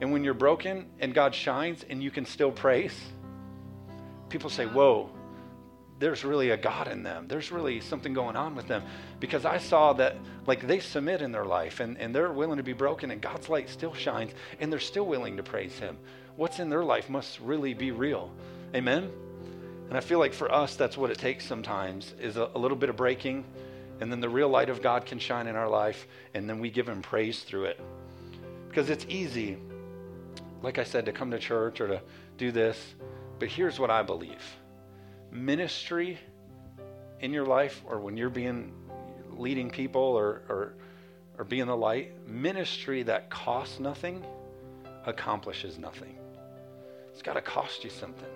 And 0.01 0.13
when 0.13 0.23
you're 0.23 0.35
broken 0.35 0.87
and 1.01 1.15
God 1.15 1.35
shines 1.35 1.85
and 1.89 2.03
you 2.03 2.11
can 2.11 2.27
still 2.27 2.53
praise, 2.53 2.95
people 4.29 4.51
say, 4.51 4.67
Whoa, 4.67 5.11
there's 5.99 6.25
really 6.25 6.51
a 6.51 6.57
God 6.57 6.89
in 6.89 7.03
them. 7.03 7.27
There's 7.27 7.51
really 7.51 7.81
something 7.81 8.13
going 8.13 8.37
on 8.37 8.55
with 8.55 8.69
them. 8.69 8.83
Because 9.19 9.45
I 9.45 9.59
saw 9.59 9.95
that, 9.95 10.17
like, 10.47 10.67
they 10.67 10.79
submit 10.79 11.23
in 11.23 11.33
their 11.33 11.47
life 11.47 11.81
and, 11.81 11.99
and 11.99 12.15
they're 12.15 12.33
willing 12.33 12.59
to 12.59 12.63
be 12.63 12.75
broken, 12.75 13.11
and 13.11 13.21
God's 13.21 13.49
light 13.49 13.71
still 13.71 13.95
shines, 13.95 14.33
and 14.61 14.71
they're 14.71 14.79
still 14.79 15.07
willing 15.07 15.39
to 15.39 15.43
praise 15.43 15.79
Him 15.79 15.97
what's 16.37 16.59
in 16.59 16.69
their 16.69 16.85
life 16.85 17.09
must 17.11 17.41
really 17.41 17.75
be 17.75 17.91
real. 17.91 18.31
Amen? 18.75 19.11
And 19.89 19.97
I 19.97 20.01
feel 20.01 20.19
like 20.19 20.35
for 20.35 20.53
us, 20.53 20.77
that's 20.77 20.97
what 20.97 21.11
it 21.11 21.19
takes 21.19 21.45
sometimes 21.47 22.15
is 22.21 22.37
a, 22.37 22.51
a, 22.55 22.59
little 22.59 22.77
bit 22.77 22.91
of 22.91 22.97
breaking, 22.97 23.45
and 24.01 24.11
then 24.11 24.21
the 24.21 24.29
real 24.29 24.49
light 24.49 24.69
of 24.69 24.83
God 24.83 25.07
can 25.07 25.19
shine 25.19 25.47
in 25.47 25.57
our 25.57 25.69
life, 25.69 26.07
and 26.35 26.49
then 26.49 26.59
we 26.59 26.71
give 26.71 26.89
Him 26.89 27.03
praise 27.03 27.43
through 27.43 27.67
it. 27.67 27.81
Because 28.69 28.91
it's 28.91 29.07
easy, 29.09 29.59
like 30.63 30.79
I 30.79 30.85
said, 30.85 31.07
to 31.07 31.13
come 31.13 31.31
to 31.31 31.39
church 31.39 31.81
or 31.81 31.89
to 31.89 32.03
do 32.37 32.53
this, 32.53 32.95
but 33.39 33.49
here's 33.49 33.79
what 33.79 33.91
I 33.91 34.03
believe 34.03 34.43
ministry 35.37 36.19
in 37.21 37.33
your 37.33 37.47
life, 37.47 37.83
or 37.87 38.01
when 38.01 38.17
you're 38.17 38.31
being 38.31 38.73
leading 39.37 39.71
people 39.71 40.03
or, 40.03 40.43
or, 40.49 40.75
or 41.39 41.45
being 41.45 41.67
the 41.67 41.77
light, 41.77 42.29
ministry 42.29 43.03
that 43.05 43.31
costs 43.31 43.79
nothing 43.79 44.25
accomplishes 45.05 45.79
nothing. 45.79 46.17
It's 47.13 47.23
got 47.23 47.35
to 47.35 47.41
cost 47.41 47.85
you 47.85 47.91
something. 47.91 48.29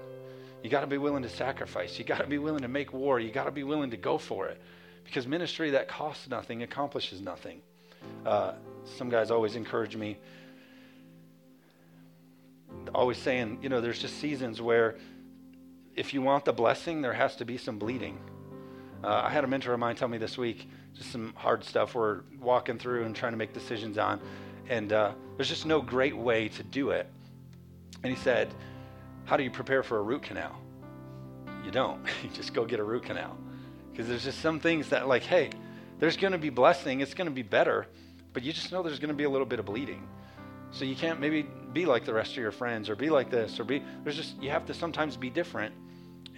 You 0.63 0.71
got 0.71 0.83
to 0.83 0.87
be 0.87 0.99
willing 0.99 1.23
to 1.23 1.29
sacrifice. 1.29 1.99
You 1.99 2.05
got 2.05 2.19
to 2.19 2.27
be 2.27 2.39
willing 2.39 2.63
to 2.63 2.69
make 2.69 2.93
war. 2.93 3.19
You 3.19 3.31
got 3.31 3.45
to 3.45 3.51
be 3.51 3.65
willing 3.65 3.91
to 3.91 3.97
go 3.97 4.19
for 4.19 4.47
it. 4.49 4.61
Because 5.05 5.27
ministry 5.27 5.71
that 5.71 5.89
costs 5.89 6.29
nothing 6.29 6.63
accomplishes 6.63 7.21
nothing. 7.21 7.63
Uh, 8.25 8.53
some 8.85 9.11
guys 9.11 9.31
always 9.31 9.57
encourage 9.57 9.97
me, 9.97 10.17
always 12.95 13.19
saying, 13.19 13.59
you 13.63 13.69
know, 13.69 13.81
there's 13.81 13.99
just 13.99 14.19
seasons 14.19 14.63
where 14.63 14.97
if 15.97 16.15
you 16.15 16.23
want 16.23 16.45
the 16.45 16.53
blessing, 16.53 17.03
there 17.03 17.13
has 17.13 17.37
to 17.37 17.45
be 17.45 17.59
some 17.59 17.79
bleeding. 17.79 18.19
Uh, 19.03 19.23
I 19.25 19.31
had 19.31 19.45
a 19.45 19.47
mentor 19.47 19.73
of 19.73 19.81
mine 19.81 19.97
tell 19.97 20.09
me 20.09 20.19
this 20.19 20.37
week, 20.37 20.69
just 20.95 21.11
some 21.11 21.33
hard 21.35 21.65
stuff 21.65 21.95
we're 21.95 22.21
walking 22.41 22.79
through 22.79 23.05
and 23.05 23.17
trying 23.17 23.33
to 23.33 23.39
make 23.39 23.53
decisions 23.53 23.99
on. 23.99 24.21
And 24.69 24.93
uh, 24.93 25.13
there's 25.37 25.49
just 25.49 25.67
no 25.67 25.81
great 25.81 26.17
way 26.17 26.49
to 26.49 26.63
do 26.63 26.91
it. 26.91 27.07
And 28.03 28.13
he 28.13 28.19
said, 28.21 28.53
How 29.25 29.37
do 29.37 29.43
you 29.43 29.51
prepare 29.51 29.83
for 29.83 29.99
a 29.99 30.03
root 30.03 30.23
canal? 30.23 30.57
You 31.65 31.71
don't. 31.71 32.05
you 32.23 32.31
just 32.31 32.55
go 32.55 32.65
get 32.65 32.81
a 32.81 32.85
root 32.85 33.05
canal. 33.05 33.37
Because 33.91 34.09
there's 34.09 34.25
just 34.25 34.41
some 34.41 34.61
things 34.61 34.89
that, 34.91 35.09
like, 35.09 35.23
hey, 35.23 35.51
there's 35.99 36.17
going 36.17 36.33
to 36.33 36.39
be 36.39 36.51
blessing, 36.51 37.01
it's 37.01 37.15
going 37.15 37.27
to 37.27 37.35
be 37.35 37.43
better, 37.43 37.87
but 38.33 38.43
you 38.43 38.53
just 38.53 38.73
know 38.73 38.83
there's 38.83 38.99
going 38.99 39.09
to 39.11 39.15
be 39.15 39.25
a 39.25 39.31
little 39.31 39.47
bit 39.47 39.59
of 39.59 39.67
bleeding. 39.67 40.09
So 40.73 40.85
you 40.85 40.95
can't 40.95 41.21
maybe 41.21 41.47
be 41.73 41.87
like 41.87 42.05
the 42.05 42.15
rest 42.15 42.33
of 42.33 42.39
your 42.39 42.53
friends 42.53 42.89
or 42.89 42.97
be 42.97 43.11
like 43.11 43.31
this 43.31 43.59
or 43.59 43.65
be, 43.65 43.83
there's 44.05 44.17
just, 44.17 44.41
you 44.41 44.51
have 44.51 44.67
to 44.67 44.75
sometimes 44.75 45.17
be 45.17 45.31
different 45.31 45.75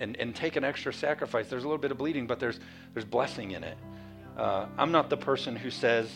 and, 0.01 0.16
and 0.16 0.35
take 0.35 0.57
an 0.57 0.64
extra 0.64 0.92
sacrifice. 0.92 1.49
There's 1.49 1.64
a 1.64 1.66
little 1.66 1.81
bit 1.81 1.90
of 1.90 1.99
bleeding, 1.99 2.27
but 2.27 2.40
there's, 2.40 2.59
there's 2.95 3.05
blessing 3.05 3.53
in 3.53 3.62
it. 3.62 3.77
Uh, 4.37 4.66
I'm 4.79 4.90
not 4.90 5.11
the 5.11 5.16
person 5.16 5.55
who 5.55 5.71
says, 5.71 6.11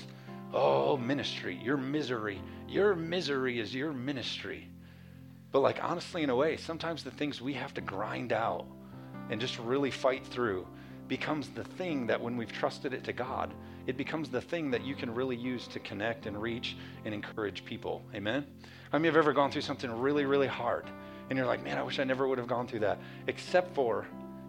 oh, 0.53 0.97
ministry, 0.97 1.59
your 1.63 1.77
misery, 1.77 2.41
your 2.69 2.97
misery 2.97 3.61
is 3.61 3.75
your 3.75 3.93
ministry. 3.93 4.69
But, 5.53 5.61
like, 5.61 5.83
honestly, 5.83 6.23
in 6.23 6.31
a 6.31 6.37
way, 6.37 6.57
sometimes 6.57 7.05
the 7.05 7.11
things 7.11 7.41
we 7.41 7.55
have 7.55 7.73
to 7.75 7.81
grind 7.81 8.33
out 8.33 8.67
and 9.31 9.41
just 9.41 9.59
really 9.59 9.91
fight 9.91 10.27
through 10.27 10.67
becomes 11.09 11.49
the 11.51 11.65
thing 11.65 12.07
that 12.09 12.21
when 12.21 12.37
we've 12.37 12.53
trusted 12.53 12.93
it 12.93 13.05
to 13.05 13.13
God, 13.13 13.55
it 13.87 13.97
becomes 13.97 14.29
the 14.29 14.41
thing 14.41 14.71
that 14.73 14.85
you 14.85 14.95
can 14.95 15.15
really 15.15 15.37
use 15.37 15.67
to 15.69 15.81
connect 15.81 16.27
and 16.27 16.41
reach 16.41 16.77
and 17.05 17.15
encourage 17.15 17.65
people. 17.65 18.03
Amen? 18.15 18.47
How 18.91 18.99
many 18.99 19.09
have 19.09 19.17
ever 19.17 19.33
gone 19.33 19.51
through 19.51 19.63
something 19.63 19.91
really, 19.91 20.25
really 20.25 20.47
hard? 20.47 20.87
And 21.29 21.37
you're 21.37 21.47
like, 21.47 21.63
man, 21.63 21.79
I 21.79 21.83
wish 21.83 21.99
I 21.99 22.05
never 22.05 22.27
would 22.27 22.39
have 22.39 22.47
gone 22.47 22.67
through 22.67 22.81
that. 22.81 22.99
Except 23.27 23.75
for 23.75 24.07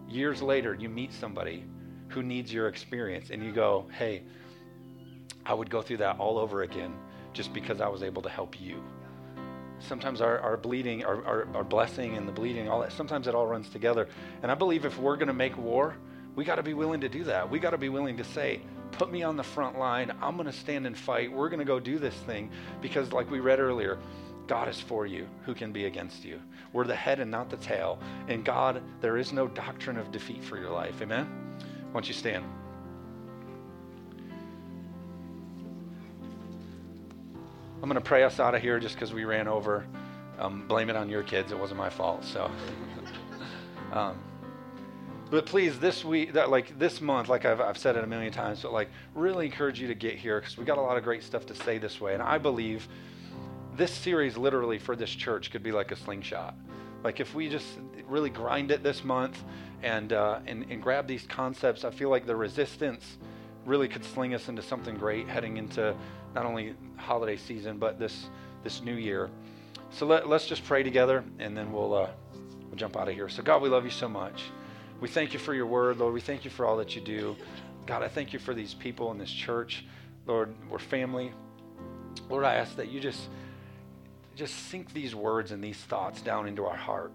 years 0.08 0.42
later, 0.42 0.74
you 0.74 0.88
meet 0.88 1.12
somebody 1.12 1.64
who 2.08 2.22
needs 2.22 2.52
your 2.52 2.68
experience 2.68 3.30
and 3.30 3.44
you 3.44 3.52
go, 3.52 3.86
hey, 3.96 4.22
I 5.44 5.54
would 5.54 5.70
go 5.70 5.82
through 5.82 5.98
that 5.98 6.18
all 6.18 6.38
over 6.38 6.62
again 6.62 6.94
just 7.32 7.52
because 7.52 7.80
I 7.80 7.88
was 7.88 8.02
able 8.02 8.22
to 8.22 8.28
help 8.28 8.60
you. 8.60 8.82
Sometimes 9.80 10.20
our, 10.20 10.40
our 10.40 10.56
bleeding, 10.56 11.04
our, 11.04 11.24
our, 11.24 11.48
our 11.54 11.64
blessing 11.64 12.16
and 12.16 12.26
the 12.26 12.32
bleeding, 12.32 12.68
all 12.68 12.80
that, 12.80 12.92
sometimes 12.92 13.28
it 13.28 13.34
all 13.34 13.46
runs 13.46 13.68
together. 13.68 14.08
And 14.42 14.50
I 14.50 14.54
believe 14.54 14.84
if 14.84 14.98
we're 14.98 15.16
going 15.16 15.28
to 15.28 15.34
make 15.34 15.56
war, 15.56 15.94
we 16.34 16.44
got 16.44 16.56
to 16.56 16.62
be 16.62 16.74
willing 16.74 17.00
to 17.02 17.08
do 17.08 17.24
that. 17.24 17.48
We 17.48 17.58
got 17.58 17.70
to 17.70 17.78
be 17.78 17.88
willing 17.88 18.16
to 18.16 18.24
say, 18.24 18.60
put 18.98 19.12
me 19.12 19.22
on 19.22 19.36
the 19.36 19.44
front 19.44 19.78
line. 19.78 20.12
I'm 20.20 20.36
going 20.36 20.46
to 20.46 20.52
stand 20.52 20.86
and 20.86 20.98
fight. 20.98 21.32
We're 21.32 21.48
going 21.48 21.60
to 21.60 21.64
go 21.64 21.78
do 21.78 21.98
this 21.98 22.14
thing 22.14 22.50
because, 22.82 23.12
like 23.12 23.30
we 23.30 23.38
read 23.38 23.60
earlier, 23.60 23.98
God 24.48 24.68
is 24.68 24.80
for 24.80 25.06
you. 25.06 25.28
Who 25.44 25.54
can 25.54 25.72
be 25.72 25.84
against 25.84 26.24
you? 26.24 26.40
We're 26.72 26.84
the 26.84 26.96
head 26.96 27.20
and 27.20 27.30
not 27.30 27.48
the 27.48 27.56
tail. 27.58 28.00
And 28.26 28.44
God, 28.44 28.82
there 29.00 29.16
is 29.16 29.32
no 29.32 29.46
doctrine 29.46 29.98
of 29.98 30.10
defeat 30.10 30.42
for 30.42 30.58
your 30.58 30.70
life. 30.70 31.00
Amen? 31.00 31.26
Why 31.58 31.92
don't 31.92 32.08
you 32.08 32.14
stand? 32.14 32.44
I'm 37.80 37.88
going 37.88 37.94
to 37.94 38.00
pray 38.00 38.24
us 38.24 38.40
out 38.40 38.56
of 38.56 38.60
here 38.60 38.80
just 38.80 38.96
because 38.96 39.14
we 39.14 39.24
ran 39.24 39.46
over. 39.46 39.86
Um, 40.40 40.66
blame 40.66 40.90
it 40.90 40.96
on 40.96 41.08
your 41.08 41.22
kids. 41.22 41.52
It 41.52 41.58
wasn't 41.58 41.78
my 41.78 41.88
fault. 41.88 42.24
So. 42.24 42.50
um, 43.92 44.18
but 45.30 45.44
please, 45.44 45.78
this 45.78 46.04
week, 46.04 46.32
that 46.32 46.48
like 46.48 46.78
this 46.78 47.00
month, 47.00 47.28
like 47.28 47.44
I've, 47.44 47.60
I've 47.60 47.76
said 47.76 47.96
it 47.96 48.04
a 48.04 48.06
million 48.06 48.32
times, 48.32 48.62
but 48.62 48.72
like 48.72 48.88
really 49.14 49.46
encourage 49.46 49.78
you 49.78 49.88
to 49.88 49.94
get 49.94 50.14
here 50.14 50.40
because 50.40 50.56
we 50.56 50.64
got 50.64 50.78
a 50.78 50.82
lot 50.82 50.96
of 50.96 51.04
great 51.04 51.22
stuff 51.22 51.44
to 51.46 51.54
say 51.54 51.76
this 51.76 52.00
way. 52.00 52.14
And 52.14 52.22
I 52.22 52.38
believe 52.38 52.88
this 53.76 53.92
series, 53.92 54.36
literally 54.38 54.78
for 54.78 54.96
this 54.96 55.10
church, 55.10 55.50
could 55.50 55.62
be 55.62 55.72
like 55.72 55.92
a 55.92 55.96
slingshot. 55.96 56.54
Like 57.04 57.20
if 57.20 57.34
we 57.34 57.48
just 57.48 57.66
really 58.06 58.30
grind 58.30 58.70
it 58.70 58.82
this 58.82 59.04
month 59.04 59.42
and 59.82 60.12
uh, 60.12 60.40
and, 60.46 60.64
and 60.70 60.82
grab 60.82 61.06
these 61.06 61.26
concepts, 61.26 61.84
I 61.84 61.90
feel 61.90 62.08
like 62.08 62.26
the 62.26 62.36
resistance 62.36 63.18
really 63.66 63.86
could 63.86 64.04
sling 64.04 64.34
us 64.34 64.48
into 64.48 64.62
something 64.62 64.96
great 64.96 65.28
heading 65.28 65.58
into 65.58 65.94
not 66.34 66.46
only 66.46 66.74
holiday 66.96 67.36
season 67.36 67.78
but 67.78 67.98
this 67.98 68.30
this 68.64 68.82
new 68.82 68.94
year. 68.94 69.28
So 69.90 70.06
let, 70.06 70.28
let's 70.28 70.46
just 70.46 70.64
pray 70.64 70.82
together 70.82 71.22
and 71.38 71.56
then 71.56 71.70
we'll 71.70 71.94
uh, 71.94 72.08
we'll 72.66 72.76
jump 72.76 72.96
out 72.96 73.08
of 73.08 73.14
here. 73.14 73.28
So 73.28 73.42
God, 73.42 73.60
we 73.60 73.68
love 73.68 73.84
you 73.84 73.90
so 73.90 74.08
much. 74.08 74.42
We 75.00 75.08
thank 75.08 75.32
you 75.32 75.38
for 75.38 75.54
your 75.54 75.66
word, 75.66 75.98
Lord. 75.98 76.12
We 76.12 76.20
thank 76.20 76.44
you 76.44 76.50
for 76.50 76.66
all 76.66 76.76
that 76.78 76.96
you 76.96 77.00
do. 77.00 77.36
God, 77.86 78.02
I 78.02 78.08
thank 78.08 78.32
you 78.32 78.40
for 78.40 78.52
these 78.52 78.74
people 78.74 79.12
in 79.12 79.18
this 79.18 79.30
church. 79.30 79.84
Lord, 80.26 80.52
we're 80.68 80.78
family. 80.78 81.32
Lord, 82.28 82.44
I 82.44 82.54
ask 82.54 82.76
that 82.76 82.90
you 82.90 83.00
just 83.00 83.28
just 84.34 84.54
sink 84.70 84.92
these 84.92 85.14
words 85.14 85.50
and 85.50 85.62
these 85.62 85.76
thoughts 85.76 86.20
down 86.20 86.46
into 86.46 86.64
our 86.64 86.76
heart. 86.76 87.12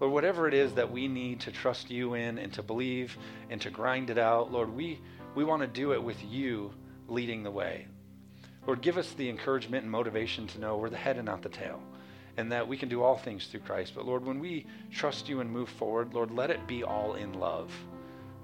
Lord, 0.00 0.12
whatever 0.12 0.48
it 0.48 0.54
is 0.54 0.72
that 0.74 0.90
we 0.90 1.08
need 1.08 1.40
to 1.40 1.52
trust 1.52 1.90
you 1.90 2.14
in 2.14 2.38
and 2.38 2.52
to 2.54 2.62
believe 2.62 3.18
and 3.50 3.60
to 3.60 3.70
grind 3.70 4.08
it 4.08 4.16
out, 4.16 4.50
Lord, 4.50 4.74
we, 4.74 4.98
we 5.34 5.44
want 5.44 5.60
to 5.60 5.68
do 5.68 5.92
it 5.92 6.02
with 6.02 6.16
you 6.24 6.72
leading 7.06 7.42
the 7.42 7.50
way. 7.50 7.86
Lord, 8.66 8.80
give 8.80 8.96
us 8.96 9.12
the 9.12 9.28
encouragement 9.28 9.82
and 9.82 9.92
motivation 9.92 10.46
to 10.48 10.58
know 10.58 10.78
we're 10.78 10.88
the 10.88 10.96
head 10.96 11.16
and 11.16 11.26
not 11.26 11.42
the 11.42 11.50
tail 11.50 11.82
and 12.36 12.52
that 12.52 12.66
we 12.66 12.76
can 12.76 12.88
do 12.88 13.02
all 13.02 13.16
things 13.16 13.46
through 13.46 13.60
Christ. 13.60 13.92
But 13.94 14.06
Lord, 14.06 14.24
when 14.24 14.38
we 14.40 14.66
trust 14.92 15.28
you 15.28 15.40
and 15.40 15.50
move 15.50 15.68
forward, 15.68 16.14
Lord, 16.14 16.30
let 16.30 16.50
it 16.50 16.66
be 16.66 16.84
all 16.84 17.14
in 17.14 17.34
love. 17.34 17.70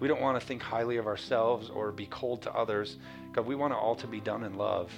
We 0.00 0.08
don't 0.08 0.20
want 0.20 0.40
to 0.40 0.46
think 0.46 0.62
highly 0.62 0.96
of 0.96 1.06
ourselves 1.06 1.70
or 1.70 1.92
be 1.92 2.06
cold 2.06 2.42
to 2.42 2.52
others. 2.52 2.96
God, 3.32 3.46
we 3.46 3.54
want 3.54 3.72
it 3.72 3.76
all 3.76 3.94
to 3.96 4.06
be 4.06 4.20
done 4.20 4.44
in 4.44 4.54
love 4.54 4.90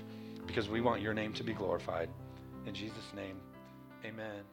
because 0.46 0.68
we 0.68 0.80
want 0.80 1.02
your 1.02 1.14
name 1.14 1.32
to 1.34 1.42
be 1.42 1.52
glorified. 1.52 2.08
In 2.66 2.74
Jesus' 2.74 3.12
name, 3.14 3.36
amen. 4.04 4.44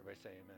Everybody 0.00 0.20
say 0.22 0.30
amen. 0.30 0.51